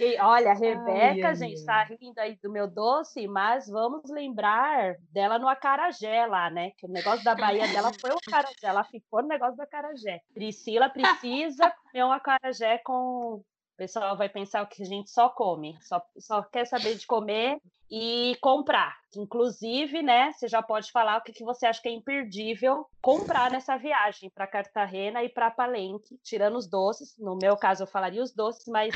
E, 0.00 0.16
olha, 0.20 0.52
a 0.52 0.54
Rebeca, 0.54 1.28
ai, 1.28 1.34
gente, 1.34 1.54
está 1.54 1.82
rindo 1.82 2.16
aí 2.20 2.38
do 2.40 2.52
meu 2.52 2.68
doce, 2.70 3.26
mas 3.26 3.66
vamos 3.66 4.08
lembrar 4.08 4.94
dela 5.10 5.40
no 5.40 5.48
acarajé 5.48 6.24
lá, 6.24 6.48
né? 6.48 6.70
Que 6.78 6.86
o 6.86 6.88
negócio 6.88 7.24
da 7.24 7.34
Bahia 7.34 7.66
dela 7.66 7.90
foi 8.00 8.10
o 8.10 8.16
acarajé, 8.16 8.54
ela 8.62 8.84
ficou 8.84 9.22
no 9.22 9.28
negócio 9.28 9.56
do 9.56 9.62
acarajé. 9.62 10.20
Priscila 10.32 10.88
precisa 10.88 11.68
comer 11.82 12.04
um 12.04 12.12
acarajé 12.12 12.78
com 12.84 13.42
pessoal 13.78 14.16
vai 14.16 14.28
pensar 14.28 14.66
que 14.66 14.82
a 14.82 14.86
gente 14.86 15.08
só 15.08 15.28
come, 15.28 15.78
só, 15.80 16.02
só 16.18 16.42
quer 16.42 16.66
saber 16.66 16.96
de 16.96 17.06
comer 17.06 17.58
e 17.90 18.36
comprar. 18.40 18.98
Inclusive, 19.16 20.02
né, 20.02 20.32
você 20.32 20.48
já 20.48 20.60
pode 20.62 20.90
falar 20.90 21.16
o 21.16 21.22
que, 21.22 21.32
que 21.32 21.44
você 21.44 21.64
acha 21.64 21.80
que 21.80 21.88
é 21.88 21.92
imperdível 21.92 22.84
comprar 23.00 23.50
nessa 23.50 23.78
viagem 23.78 24.28
para 24.28 24.46
Cartagena 24.46 25.22
e 25.22 25.28
para 25.28 25.50
Palenque, 25.50 26.18
tirando 26.22 26.56
os 26.56 26.68
doces. 26.68 27.16
No 27.16 27.38
meu 27.40 27.56
caso, 27.56 27.84
eu 27.84 27.86
falaria 27.86 28.22
os 28.22 28.34
doces, 28.34 28.66
mas 28.66 28.92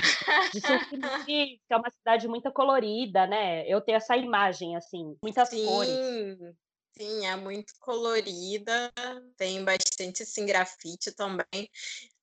de 0.53 0.61
que 1.27 1.61
é 1.71 1.77
uma 1.77 1.91
cidade 1.91 2.29
muito 2.29 2.53
colorida, 2.53 3.27
né? 3.27 3.67
Eu 3.67 3.81
tenho 3.81 3.97
essa 3.97 4.17
imagem, 4.17 4.77
assim, 4.77 5.17
muitas 5.23 5.49
Sim. 5.49 5.65
cores. 5.65 5.99
Sim, 6.95 7.27
é 7.27 7.35
muito 7.37 7.73
colorida, 7.81 8.93
tem 9.39 9.65
bastante 9.65 10.25
assim, 10.25 10.45
grafite 10.45 11.11
também. 11.13 11.71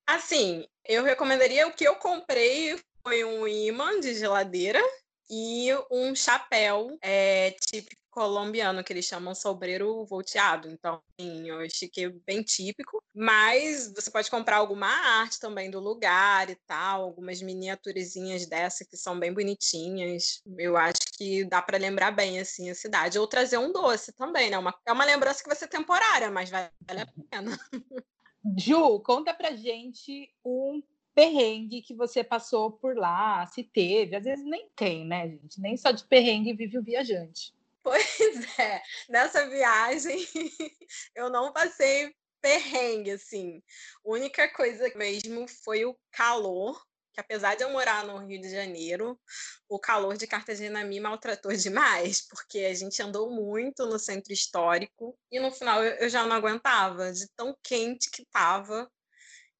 Assim, 0.09 0.65
eu 0.85 1.03
recomendaria 1.03 1.67
o 1.67 1.71
que 1.71 1.87
eu 1.87 1.95
comprei 1.95 2.75
foi 3.03 3.23
um 3.23 3.47
imã 3.47 3.99
de 3.99 4.15
geladeira 4.15 4.81
e 5.29 5.69
um 5.91 6.15
chapéu 6.15 6.97
é, 6.99 7.51
típico 7.51 8.01
colombiano, 8.09 8.83
que 8.83 8.91
eles 8.91 9.05
chamam 9.05 9.35
sobreiro 9.35 10.03
volteado. 10.05 10.67
Então, 10.67 10.99
assim, 11.13 11.47
eu 11.47 11.59
achei 11.59 11.87
que 11.87 12.05
é 12.05 12.09
bem 12.25 12.41
típico. 12.41 13.03
Mas 13.13 13.93
você 13.93 14.09
pode 14.09 14.31
comprar 14.31 14.57
alguma 14.57 14.87
arte 14.87 15.39
também 15.39 15.69
do 15.69 15.79
lugar 15.79 16.49
e 16.49 16.55
tal, 16.65 17.03
algumas 17.03 17.39
miniaturizinhas 17.39 18.47
dessa 18.47 18.83
que 18.83 18.97
são 18.97 19.19
bem 19.19 19.31
bonitinhas. 19.31 20.41
Eu 20.57 20.75
acho 20.75 21.01
que 21.15 21.45
dá 21.45 21.61
para 21.61 21.77
lembrar 21.77 22.09
bem, 22.09 22.39
assim, 22.39 22.67
a 22.71 22.73
cidade. 22.73 23.19
Ou 23.19 23.27
trazer 23.27 23.59
um 23.59 23.71
doce 23.71 24.11
também, 24.11 24.49
né? 24.49 24.57
Uma, 24.57 24.73
é 24.87 24.91
uma 24.91 25.05
lembrança 25.05 25.43
que 25.43 25.49
vai 25.49 25.55
ser 25.55 25.67
temporária, 25.67 26.31
mas 26.31 26.49
vale 26.49 26.71
a 26.87 27.07
pena. 27.29 27.59
Ju, 28.57 28.99
conta 29.01 29.33
pra 29.33 29.55
gente 29.55 30.33
um 30.43 30.81
perrengue 31.13 31.81
que 31.81 31.93
você 31.93 32.23
passou 32.23 32.71
por 32.71 32.95
lá, 32.95 33.45
se 33.47 33.63
teve. 33.63 34.15
Às 34.15 34.23
vezes 34.23 34.45
nem 34.45 34.69
tem, 34.75 35.05
né, 35.05 35.27
gente? 35.27 35.59
Nem 35.59 35.75
só 35.75 35.91
de 35.91 36.05
perrengue 36.05 36.53
vive 36.53 36.77
o 36.77 36.83
viajante. 36.83 37.53
Pois 37.83 38.19
é, 38.59 38.81
nessa 39.09 39.49
viagem 39.49 40.17
eu 41.15 41.29
não 41.29 41.51
passei 41.51 42.13
perrengue, 42.41 43.11
assim. 43.11 43.61
Única 44.03 44.47
coisa 44.53 44.89
mesmo 44.95 45.47
foi 45.47 45.85
o 45.85 45.97
calor 46.11 46.81
que 47.23 47.33
apesar 47.33 47.55
de 47.55 47.63
eu 47.63 47.71
morar 47.71 48.05
no 48.05 48.17
Rio 48.17 48.41
de 48.41 48.49
Janeiro, 48.49 49.19
o 49.67 49.79
calor 49.79 50.17
de 50.17 50.27
Cartagena 50.27 50.83
me 50.83 50.99
maltratou 50.99 51.51
demais, 51.55 52.21
porque 52.27 52.59
a 52.59 52.73
gente 52.73 53.01
andou 53.01 53.29
muito 53.29 53.85
no 53.85 53.99
centro 53.99 54.33
histórico 54.33 55.17
e 55.31 55.39
no 55.39 55.51
final 55.51 55.83
eu 55.83 56.09
já 56.09 56.25
não 56.25 56.35
aguentava 56.35 57.11
de 57.11 57.27
tão 57.35 57.55
quente 57.63 58.09
que 58.09 58.23
estava. 58.23 58.89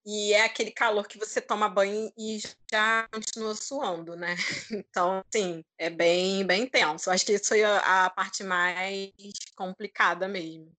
E 0.04 0.32
é 0.32 0.44
aquele 0.44 0.70
calor 0.70 1.06
que 1.06 1.18
você 1.18 1.42
toma 1.42 1.68
banho 1.68 2.10
e 2.16 2.38
já 2.72 3.06
continua 3.12 3.54
suando, 3.54 4.16
né? 4.16 4.34
Então, 4.90 5.22
sim, 5.30 5.62
é 5.78 5.90
bem, 5.90 6.44
bem 6.46 6.66
tenso. 6.66 7.10
Acho 7.10 7.26
que 7.26 7.32
isso 7.32 7.48
foi 7.48 7.62
a, 7.62 8.06
a 8.06 8.10
parte 8.10 8.42
mais 8.42 9.12
complicada 9.54 10.26
mesmo. 10.26 10.72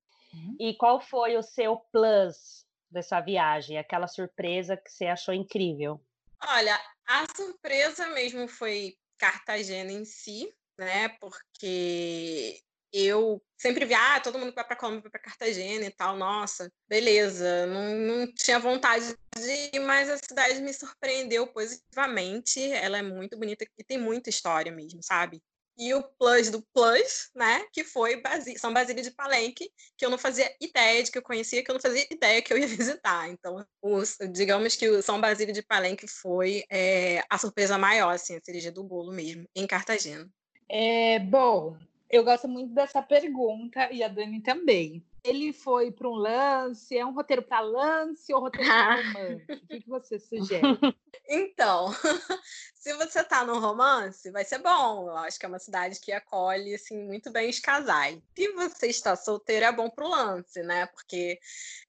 E 0.59 0.73
qual 0.75 0.99
foi 1.01 1.37
o 1.37 1.43
seu 1.43 1.77
plus 1.91 2.65
dessa 2.89 3.19
viagem? 3.19 3.77
Aquela 3.77 4.07
surpresa 4.07 4.77
que 4.77 4.89
você 4.89 5.05
achou 5.05 5.33
incrível? 5.33 6.01
Olha, 6.43 6.79
a 7.07 7.25
surpresa 7.35 8.07
mesmo 8.09 8.47
foi 8.47 8.95
Cartagena 9.17 9.91
em 9.91 10.05
si, 10.05 10.53
né? 10.77 11.09
Porque 11.19 12.61
eu 12.91 13.41
sempre 13.57 13.85
vi, 13.85 13.93
ah, 13.93 14.19
todo 14.19 14.37
mundo 14.39 14.53
vai 14.53 14.65
para 14.65 14.75
Colômbia 14.75 15.01
vai 15.03 15.11
para 15.11 15.21
Cartagena 15.21 15.85
e 15.85 15.91
tal, 15.91 16.17
nossa, 16.17 16.71
beleza, 16.89 17.65
não, 17.67 17.95
não 17.95 18.33
tinha 18.33 18.59
vontade 18.59 19.15
de 19.37 19.69
ir, 19.73 19.79
mas 19.79 20.09
a 20.09 20.17
cidade 20.17 20.61
me 20.61 20.73
surpreendeu 20.73 21.47
positivamente, 21.47 22.59
ela 22.73 22.97
é 22.97 23.01
muito 23.01 23.37
bonita 23.37 23.65
e 23.77 23.83
tem 23.83 23.97
muita 23.97 24.29
história 24.29 24.71
mesmo, 24.71 25.01
sabe? 25.01 25.41
E 25.81 25.95
o 25.95 26.03
plus 26.03 26.51
do 26.51 26.61
plus, 26.71 27.31
né, 27.35 27.65
que 27.73 27.83
foi 27.83 28.21
São 28.55 28.71
Basílio 28.71 29.03
de 29.03 29.09
Palenque, 29.09 29.67
que 29.97 30.05
eu 30.05 30.11
não 30.11 30.17
fazia 30.17 30.47
ideia 30.61 31.01
de 31.03 31.09
que 31.09 31.17
eu 31.17 31.23
conhecia, 31.23 31.63
que 31.63 31.71
eu 31.71 31.73
não 31.73 31.81
fazia 31.81 32.05
ideia 32.11 32.39
que 32.39 32.53
eu 32.53 32.57
ia 32.59 32.67
visitar. 32.69 33.27
Então, 33.27 33.65
os, 33.81 34.15
digamos 34.31 34.75
que 34.75 34.87
o 34.87 35.01
São 35.01 35.19
Basílio 35.19 35.51
de 35.51 35.63
Palenque 35.63 36.07
foi 36.07 36.63
é, 36.69 37.23
a 37.27 37.35
surpresa 37.39 37.79
maior, 37.79 38.13
assim, 38.13 38.35
a 38.35 38.41
cereja 38.41 38.71
do 38.71 38.83
bolo 38.83 39.11
mesmo, 39.11 39.49
em 39.55 39.65
Cartagena. 39.65 40.29
É, 40.69 41.17
bom, 41.17 41.75
eu 42.11 42.23
gosto 42.23 42.47
muito 42.47 42.75
dessa 42.75 43.01
pergunta 43.01 43.91
e 43.91 44.03
a 44.03 44.07
Dani 44.07 44.39
também. 44.39 45.03
Ele 45.23 45.53
foi 45.53 45.91
para 45.91 46.09
um 46.09 46.15
lance, 46.15 46.97
é 46.97 47.05
um 47.05 47.13
roteiro 47.13 47.43
para 47.43 47.59
lance 47.59 48.33
ou 48.33 48.41
roteiro 48.41 48.67
para 48.67 48.95
romance? 48.95 49.45
o 49.49 49.67
que, 49.67 49.81
que 49.81 49.89
você 49.89 50.19
sugere? 50.19 50.79
Então, 51.27 51.93
se 52.75 52.93
você 52.93 53.23
tá 53.23 53.45
num 53.45 53.59
romance, 53.59 54.31
vai 54.31 54.43
ser 54.43 54.59
bom. 54.59 55.07
Eu 55.07 55.17
acho 55.17 55.39
que 55.39 55.45
é 55.45 55.49
uma 55.49 55.59
cidade 55.59 55.99
que 55.99 56.11
acolhe 56.11 56.73
assim 56.73 57.05
muito 57.05 57.31
bem 57.31 57.49
os 57.49 57.59
casais. 57.59 58.19
Se 58.35 58.51
você 58.53 58.87
está 58.87 59.15
solteiro, 59.15 59.65
é 59.65 59.71
bom 59.71 59.89
pro 59.89 60.07
lance, 60.09 60.61
né? 60.63 60.87
Porque 60.87 61.39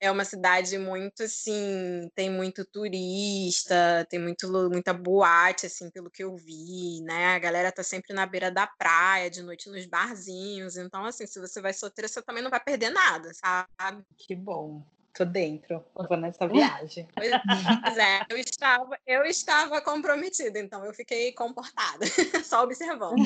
é 0.01 0.11
uma 0.11 0.25
cidade 0.25 0.77
muito 0.79 1.23
assim, 1.23 2.11
tem 2.15 2.31
muito 2.31 2.65
turista, 2.65 4.07
tem 4.09 4.19
muito 4.19 4.49
muita 4.71 4.93
boate 4.93 5.67
assim, 5.67 5.91
pelo 5.91 6.11
que 6.11 6.23
eu 6.23 6.37
vi, 6.37 7.01
né? 7.03 7.35
A 7.35 7.39
galera 7.39 7.73
tá 7.73 7.83
sempre 7.83 8.15
na 8.15 8.27
beira 8.27 8.51
da 8.51 8.67
praia, 8.67 9.31
de 9.31 9.43
noite 9.43 9.71
nos 9.71 9.87
barzinhos. 9.87 10.77
Então 10.77 11.05
assim, 11.05 11.27
se 11.27 11.41
você 11.41 11.61
vai 11.61 11.73
solteiro, 11.73 12.09
você 12.09 12.23
também 12.23 12.43
não 12.43 12.51
vai 12.51 12.61
perder 12.61 12.91
nada, 12.91 13.22
sabe? 13.35 14.05
Que 14.17 14.35
bom. 14.35 14.83
Tô 15.15 15.27
dentro, 15.27 15.85
vou 15.95 16.17
nessa 16.17 16.49
viagem. 16.49 17.07
Pois 17.15 17.99
é, 17.99 18.25
eu 18.31 18.39
estava, 18.39 18.99
eu 19.07 19.25
estava 19.25 19.81
comprometida, 19.83 20.59
então 20.59 20.83
eu 20.87 20.95
fiquei 20.95 21.33
comportada, 21.33 22.07
só 22.43 22.63
observando. 22.63 23.17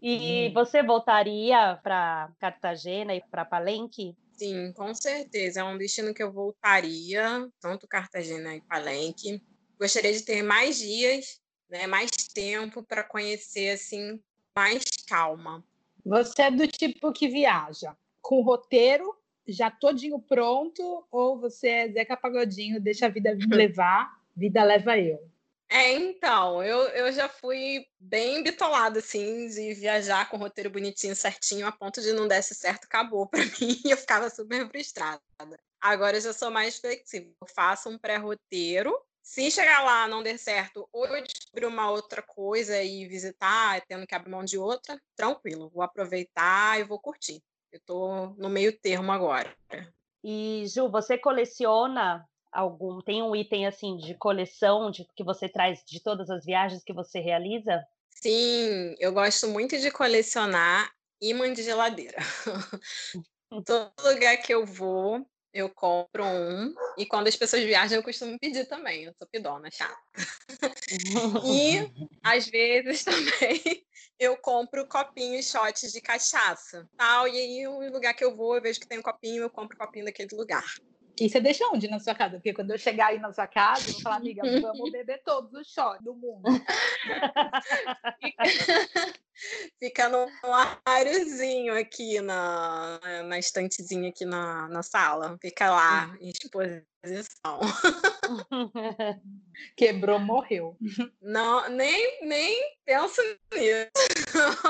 E 0.00 0.50
você 0.54 0.82
voltaria 0.82 1.78
para 1.82 2.30
Cartagena 2.38 3.14
e 3.14 3.20
para 3.20 3.44
Palenque? 3.44 4.16
Sim, 4.32 4.72
com 4.72 4.94
certeza. 4.94 5.60
É 5.60 5.64
um 5.64 5.76
destino 5.76 6.14
que 6.14 6.22
eu 6.22 6.32
voltaria, 6.32 7.48
tanto 7.60 7.88
Cartagena 7.88 8.54
e 8.54 8.60
Palenque. 8.60 9.42
Gostaria 9.78 10.12
de 10.12 10.22
ter 10.22 10.42
mais 10.42 10.78
dias, 10.78 11.40
né, 11.68 11.86
mais 11.86 12.10
tempo 12.32 12.82
para 12.82 13.02
conhecer 13.02 13.70
assim, 13.70 14.20
mais 14.56 14.84
calma. 15.06 15.64
Você 16.06 16.42
é 16.42 16.50
do 16.50 16.66
tipo 16.68 17.12
que 17.12 17.28
viaja 17.28 17.96
com 18.22 18.40
roteiro 18.42 19.17
já 19.48 19.70
todinho 19.70 20.18
pronto 20.18 21.06
ou 21.10 21.38
você 21.38 21.68
é 21.68 21.88
Zeca 21.88 22.16
Pagodinho, 22.16 22.80
deixa 22.80 23.06
a 23.06 23.08
vida 23.08 23.34
me 23.34 23.46
levar, 23.54 24.20
vida 24.36 24.62
leva 24.62 24.98
eu? 24.98 25.18
É, 25.70 25.92
então, 25.92 26.62
eu, 26.62 26.78
eu 26.88 27.12
já 27.12 27.28
fui 27.28 27.86
bem 28.00 28.42
bitolada, 28.42 29.00
assim, 29.00 29.48
de 29.48 29.74
viajar 29.74 30.28
com 30.30 30.38
o 30.38 30.40
roteiro 30.40 30.70
bonitinho, 30.70 31.14
certinho, 31.14 31.66
a 31.66 31.72
ponto 31.72 32.00
de 32.00 32.12
não 32.12 32.26
desse 32.26 32.54
certo, 32.54 32.84
acabou 32.84 33.26
para 33.26 33.40
mim, 33.60 33.78
eu 33.84 33.96
ficava 33.96 34.30
super 34.30 34.66
frustrada. 34.68 35.20
Agora 35.78 36.16
eu 36.16 36.20
já 36.22 36.32
sou 36.32 36.50
mais 36.50 36.78
flexível, 36.78 37.34
eu 37.40 37.46
faço 37.54 37.90
um 37.90 37.98
pré-roteiro, 37.98 38.98
se 39.22 39.50
chegar 39.50 39.84
lá 39.84 40.08
não 40.08 40.22
der 40.22 40.38
certo, 40.38 40.88
ou 40.90 41.06
eu 41.06 41.22
descobrir 41.22 41.66
uma 41.66 41.90
outra 41.90 42.22
coisa 42.22 42.82
e 42.82 43.06
visitar, 43.06 43.78
tendo 43.86 44.06
que 44.06 44.14
abrir 44.14 44.30
mão 44.30 44.42
de 44.42 44.56
outra, 44.56 44.98
tranquilo, 45.14 45.68
vou 45.68 45.82
aproveitar 45.82 46.80
e 46.80 46.84
vou 46.84 46.98
curtir. 46.98 47.42
Eu 47.72 47.78
estou 47.78 48.34
no 48.36 48.48
meio 48.48 48.78
termo 48.78 49.12
agora. 49.12 49.54
E, 50.24 50.64
Ju, 50.66 50.88
você 50.88 51.18
coleciona 51.18 52.24
algum. 52.50 53.00
Tem 53.00 53.22
um 53.22 53.36
item 53.36 53.66
assim 53.66 53.96
de 53.96 54.14
coleção 54.14 54.90
de, 54.90 55.06
que 55.14 55.22
você 55.22 55.48
traz 55.48 55.82
de 55.86 56.02
todas 56.02 56.30
as 56.30 56.44
viagens 56.44 56.82
que 56.82 56.92
você 56.92 57.20
realiza? 57.20 57.84
Sim, 58.10 58.94
eu 58.98 59.12
gosto 59.12 59.46
muito 59.48 59.78
de 59.78 59.90
colecionar 59.90 60.90
imã 61.20 61.52
de 61.52 61.62
geladeira. 61.62 62.18
Todo 63.64 63.92
lugar 64.02 64.36
que 64.38 64.52
eu 64.52 64.66
vou, 64.66 65.26
eu 65.58 65.68
compro 65.68 66.24
um. 66.24 66.74
E 66.96 67.04
quando 67.04 67.26
as 67.26 67.36
pessoas 67.36 67.64
viajam, 67.64 67.98
eu 67.98 68.02
costumo 68.02 68.38
pedir 68.38 68.66
também. 68.66 69.04
Eu 69.04 69.14
sou 69.18 69.26
pidona, 69.26 69.68
chata. 69.70 69.96
e, 71.44 71.90
às 72.22 72.46
vezes, 72.46 73.02
também, 73.04 73.84
eu 74.18 74.36
compro 74.36 74.86
copinhos, 74.86 75.50
shots 75.50 75.92
de 75.92 76.00
cachaça, 76.00 76.88
tal. 76.96 77.26
E 77.26 77.38
aí, 77.38 77.66
o 77.66 77.90
lugar 77.90 78.14
que 78.14 78.24
eu 78.24 78.36
vou, 78.36 78.54
eu 78.54 78.62
vejo 78.62 78.80
que 78.80 78.86
tem 78.86 78.98
um 78.98 79.02
copinho, 79.02 79.42
eu 79.42 79.50
compro 79.50 79.76
copinho 79.76 80.04
daquele 80.04 80.34
lugar. 80.34 80.64
E 81.20 81.28
você 81.28 81.40
deixa 81.40 81.66
onde 81.68 81.88
na 81.88 81.98
sua 81.98 82.14
casa? 82.14 82.36
Porque 82.36 82.54
quando 82.54 82.70
eu 82.70 82.78
chegar 82.78 83.08
aí 83.08 83.18
na 83.18 83.32
sua 83.32 83.46
casa, 83.46 83.88
eu 83.88 83.94
vou 83.94 84.02
falar, 84.02 84.16
amiga, 84.16 84.42
vamos 84.62 84.92
beber 84.92 85.20
todos 85.24 85.52
os 85.52 85.68
shots 85.68 86.04
do 86.04 86.14
mundo. 86.14 86.44
Fica 89.78 90.08
num 90.08 90.26
armáriozinho 90.52 91.78
aqui 91.78 92.20
na, 92.20 92.98
na 93.24 93.38
estantezinha 93.38 94.08
aqui 94.08 94.24
na, 94.24 94.68
na 94.68 94.82
sala. 94.82 95.38
Fica 95.40 95.70
lá, 95.70 96.16
em 96.20 96.30
exposição. 96.30 97.60
Quebrou, 99.76 100.18
morreu. 100.18 100.76
Não, 101.22 101.68
nem, 101.68 102.26
nem 102.26 102.76
penso 102.84 103.22
nisso. 103.54 103.90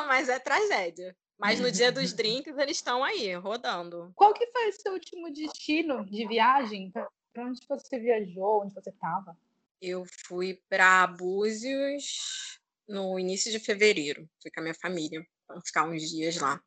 Mas 0.07 0.29
é 0.29 0.39
tragédia. 0.39 1.17
Mas 1.39 1.61
no 1.61 1.71
dia 1.71 1.93
dos 1.93 2.13
drinks 2.15 2.59
eles 2.59 2.79
estão 2.79 3.05
aí, 3.05 3.33
rodando. 3.35 4.13
Qual 4.17 4.35
que 4.35 4.47
foi 4.49 4.69
o 4.69 4.73
seu 4.73 4.93
último 4.93 5.33
destino 5.33 6.05
de 6.05 6.27
viagem? 6.27 6.91
Para 6.91 7.09
onde 7.47 7.61
você 7.69 7.99
viajou? 7.99 8.63
Onde 8.63 8.75
você 8.75 8.91
estava? 8.91 9.37
Eu 9.81 10.05
fui 10.27 10.61
para 10.69 11.07
Búzios 11.07 12.59
no 12.89 13.19
início 13.19 13.53
de 13.53 13.61
fevereiro. 13.61 14.29
Fui 14.43 14.51
com 14.51 14.61
a 14.61 14.63
minha 14.65 14.75
família. 14.75 15.25
Vamos 15.47 15.65
ficar 15.67 15.89
uns 15.89 16.11
dias 16.11 16.37
lá. 16.39 16.61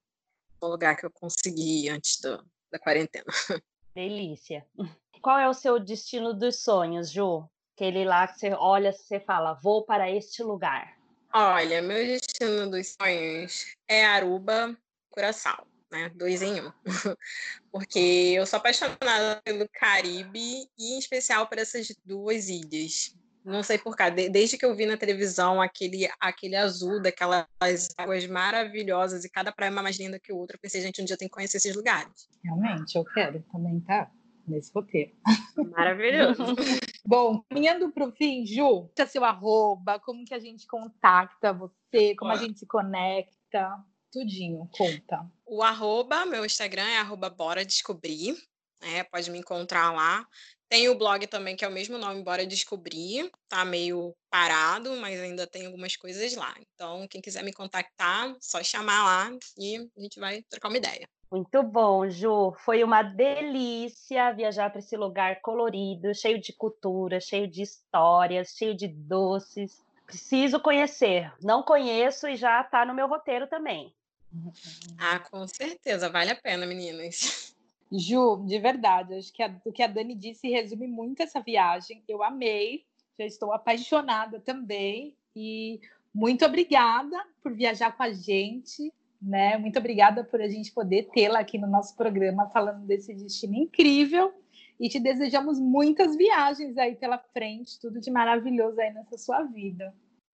No 0.62 0.70
lugar 0.70 0.96
que 0.96 1.06
eu 1.06 1.12
consegui 1.12 1.90
antes 1.90 2.22
do, 2.22 2.42
da 2.72 2.80
quarentena. 2.80 3.26
Delícia. 3.94 4.66
Qual 5.22 5.38
é 5.38 5.50
o 5.50 5.54
seu 5.54 5.78
destino 5.80 6.34
dos 6.34 6.64
sonhos, 6.64 7.12
Ju? 7.12 7.50
Aquele 7.76 8.06
lá 8.06 8.28
que 8.28 8.40
você 8.40 8.54
olha, 8.54 8.94
você 8.94 9.20
fala, 9.20 9.54
vou 9.56 9.84
para 9.84 10.10
este 10.10 10.42
lugar. 10.42 10.98
Olha, 11.34 11.82
meu 11.82 12.06
destino 12.06 12.70
dos 12.70 12.96
sonhos 13.02 13.74
é 13.88 14.06
Aruba, 14.06 14.78
Curaçao, 15.10 15.65
né? 15.89 16.10
Dois 16.10 16.41
em 16.41 16.62
um. 16.62 16.72
Porque 17.72 18.34
eu 18.36 18.46
sou 18.46 18.58
apaixonada 18.58 19.41
pelo 19.44 19.67
Caribe 19.70 20.67
e, 20.78 20.96
em 20.96 21.00
especial, 21.00 21.48
por 21.48 21.58
essas 21.58 21.88
duas 22.06 22.50
ilhas. 22.50 23.15
Não 23.46 23.63
sei 23.63 23.78
por 23.78 23.96
quê, 23.96 24.12
desde 24.30 24.58
que 24.58 24.65
eu 24.65 24.76
vi 24.76 24.86
na 24.86 24.98
televisão 24.98 25.62
aquele, 25.62 26.08
aquele 26.20 26.56
azul 26.56 27.02
daquelas 27.02 27.48
águas 27.98 28.28
maravilhosas 28.28 29.24
e 29.24 29.30
cada 29.30 29.52
praia 29.52 29.70
é 29.70 29.74
mais 29.74 29.98
linda 29.98 30.20
que 30.20 30.32
o 30.32 30.38
outra, 30.38 30.58
eu 30.58 30.60
pensei, 30.62 30.82
gente, 30.82 31.02
um 31.02 31.06
dia 31.06 31.17
tem 31.17 31.28
que 31.28 31.34
conhecer 31.34 31.58
esses 31.58 31.76
lugares. 31.76 32.30
Realmente, 32.44 32.96
eu 32.96 33.06
quero 33.06 33.44
também, 33.52 33.80
tá? 33.80 34.12
Nesse 34.48 34.72
roteiro. 34.74 35.12
Maravilhoso. 35.56 36.44
Bom, 37.06 37.44
caminhando 37.50 37.92
para 37.92 38.08
o 38.08 38.12
fim, 38.12 38.46
Ju, 38.46 38.90
é 38.98 39.06
seu 39.06 39.24
arroba, 39.26 40.00
como 40.00 40.24
que 40.24 40.34
a 40.34 40.40
gente 40.40 40.68
contacta 40.68 41.52
você, 41.52 42.16
como 42.16 42.32
a 42.32 42.36
gente 42.36 42.60
se 42.60 42.66
conecta, 42.66 43.84
tudinho, 44.12 44.70
conta. 44.72 45.26
O 45.46 45.64
arroba, 45.64 46.26
meu 46.26 46.46
Instagram 46.46 46.88
é 46.88 47.00
arroba 47.00 47.30
bora 47.30 47.66
descobrir, 47.66 48.36
né? 48.82 49.04
Pode 49.06 49.32
me 49.32 49.40
encontrar 49.40 49.92
lá. 49.92 50.28
Tem 50.72 50.88
o 50.88 50.96
blog 50.96 51.28
também, 51.28 51.54
que 51.54 51.66
é 51.66 51.68
o 51.68 51.72
mesmo 51.72 51.98
nome, 51.98 52.24
Bora 52.24 52.46
Descobrir. 52.46 53.30
Tá 53.50 53.66
meio 53.66 54.16
parado, 54.30 54.96
mas 55.02 55.20
ainda 55.20 55.46
tem 55.46 55.66
algumas 55.66 55.98
coisas 55.98 56.34
lá. 56.34 56.56
Então, 56.62 57.06
quem 57.10 57.20
quiser 57.20 57.44
me 57.44 57.52
contactar, 57.52 58.34
só 58.40 58.64
chamar 58.64 59.04
lá 59.04 59.38
e 59.58 59.76
a 59.98 60.02
gente 60.02 60.18
vai 60.18 60.42
trocar 60.44 60.70
uma 60.70 60.78
ideia. 60.78 61.06
Muito 61.30 61.62
bom, 61.62 62.10
Ju. 62.10 62.54
Foi 62.60 62.86
uma 62.86 63.04
delícia 63.04 64.32
viajar 64.32 64.70
para 64.70 64.80
esse 64.80 64.96
lugar 64.96 65.42
colorido, 65.42 66.16
cheio 66.16 66.40
de 66.40 66.54
cultura, 66.54 67.20
cheio 67.20 67.50
de 67.50 67.64
histórias, 67.64 68.56
cheio 68.56 68.74
de 68.74 68.88
doces. 68.88 69.78
Preciso 70.06 70.58
conhecer. 70.62 71.34
Não 71.44 71.64
conheço 71.64 72.30
e 72.30 72.38
já 72.38 72.62
está 72.62 72.86
no 72.86 72.94
meu 72.94 73.10
roteiro 73.10 73.46
também. 73.46 73.94
Ah, 74.98 75.20
com 75.20 75.46
certeza, 75.50 76.08
vale 76.08 76.32
a 76.32 76.36
pena, 76.36 76.66
meninas. 76.66 77.54
Ju, 77.92 78.46
de 78.46 78.58
verdade, 78.58 79.16
acho 79.16 79.34
que 79.34 79.44
a, 79.44 79.54
o 79.66 79.72
que 79.72 79.84
a 79.84 79.88
Dani 79.88 80.16
disse 80.16 80.50
resume 80.50 80.88
muito 80.88 81.22
essa 81.22 81.42
viagem. 81.42 82.02
Eu 82.08 82.24
amei, 82.24 82.86
já 83.20 83.26
estou 83.26 83.52
apaixonada 83.52 84.40
também. 84.40 85.16
E 85.36 85.82
muito 86.14 86.46
obrigada 86.46 87.18
por 87.44 87.54
viajar 87.54 87.96
com 87.96 88.04
a 88.04 88.12
gente, 88.12 88.94
né? 89.22 89.58
Muito 89.58 89.78
obrigada 89.78 90.24
por 90.24 90.42
a 90.42 90.48
gente 90.48 90.72
poder 90.72 91.10
tê-la 91.14 91.40
aqui 91.40 91.58
no 91.58 91.68
nosso 91.68 91.96
programa 91.96 92.50
falando 92.50 92.86
desse 92.86 93.14
destino 93.14 93.56
incrível. 93.56 94.34
E 94.80 94.90
te 94.90 95.00
desejamos 95.00 95.60
muitas 95.60 96.16
viagens 96.16 96.78
aí 96.78 96.96
pela 96.96 97.18
frente, 97.18 97.80
tudo 97.80 98.00
de 98.00 98.10
maravilhoso 98.10 98.80
aí 98.80 98.92
nessa 98.92 99.18
sua 99.18 99.44
vida. 99.44 99.94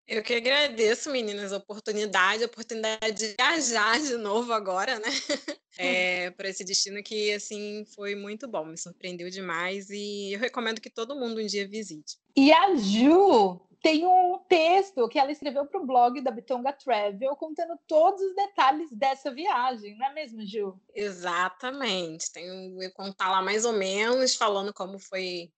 Eu 0.06 0.22
que 0.22 0.34
agradeço, 0.34 1.10
meninas, 1.10 1.52
a 1.52 1.56
oportunidade, 1.56 2.42
a 2.42 2.46
oportunidade 2.46 3.12
de 3.12 3.34
viajar 3.38 3.98
de 4.00 4.16
novo 4.16 4.52
agora, 4.52 4.98
né? 4.98 5.08
É, 5.76 6.30
para 6.30 6.48
esse 6.48 6.62
destino 6.62 7.02
que, 7.02 7.32
assim, 7.32 7.84
foi 7.96 8.14
muito 8.14 8.46
bom, 8.46 8.64
me 8.64 8.78
surpreendeu 8.78 9.28
demais 9.28 9.90
e 9.90 10.32
eu 10.32 10.38
recomendo 10.38 10.80
que 10.80 10.88
todo 10.88 11.16
mundo 11.16 11.40
um 11.40 11.46
dia 11.46 11.66
visite. 11.66 12.16
E 12.36 12.52
a 12.52 12.76
Ju 12.76 13.60
tem 13.82 14.06
um 14.06 14.38
texto 14.48 15.08
que 15.08 15.18
ela 15.18 15.32
escreveu 15.32 15.66
para 15.66 15.80
o 15.80 15.84
blog 15.84 16.20
da 16.20 16.30
Bitonga 16.30 16.72
Travel, 16.72 17.34
contando 17.34 17.76
todos 17.88 18.22
os 18.22 18.36
detalhes 18.36 18.88
dessa 18.92 19.34
viagem, 19.34 19.98
não 19.98 20.06
é 20.06 20.14
mesmo, 20.14 20.46
Ju? 20.46 20.80
Exatamente. 20.94 22.30
Tenho 22.32 22.80
eu 22.80 22.92
contar 22.92 23.32
lá 23.32 23.42
mais 23.42 23.64
ou 23.64 23.72
menos, 23.72 24.36
falando 24.36 24.72
como 24.72 24.98
foi 25.00 25.50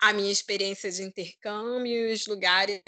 a 0.00 0.12
minha 0.12 0.32
experiência 0.32 0.90
de 0.90 1.04
intercâmbio, 1.04 2.12
os 2.12 2.26
lugares 2.26 2.82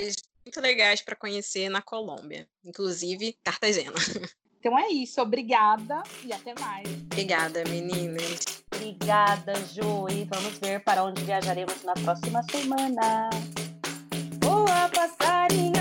muito 0.45 0.61
legais 0.61 1.01
para 1.01 1.17
conhecer 1.17 1.69
na 1.69 1.83
Colômbia, 1.83 2.49
inclusive 2.65 3.39
Cartagena. 3.43 3.93
Então 4.63 4.79
é 4.79 4.87
isso, 4.91 5.21
obrigada 5.21 6.05
e 6.25 6.33
até 6.33 6.55
mais. 6.55 6.87
Obrigada, 6.89 7.65
meninas. 7.69 8.63
Obrigada, 8.73 9.55
Ju. 9.75 10.09
E 10.09 10.23
vamos 10.23 10.57
ver 10.61 10.79
para 10.85 11.03
onde 11.03 11.21
viajaremos 11.25 11.83
na 11.83 11.95
próxima 11.95 12.45
semana. 12.45 13.29
Voa, 14.41 14.89
passarinho. 14.89 15.72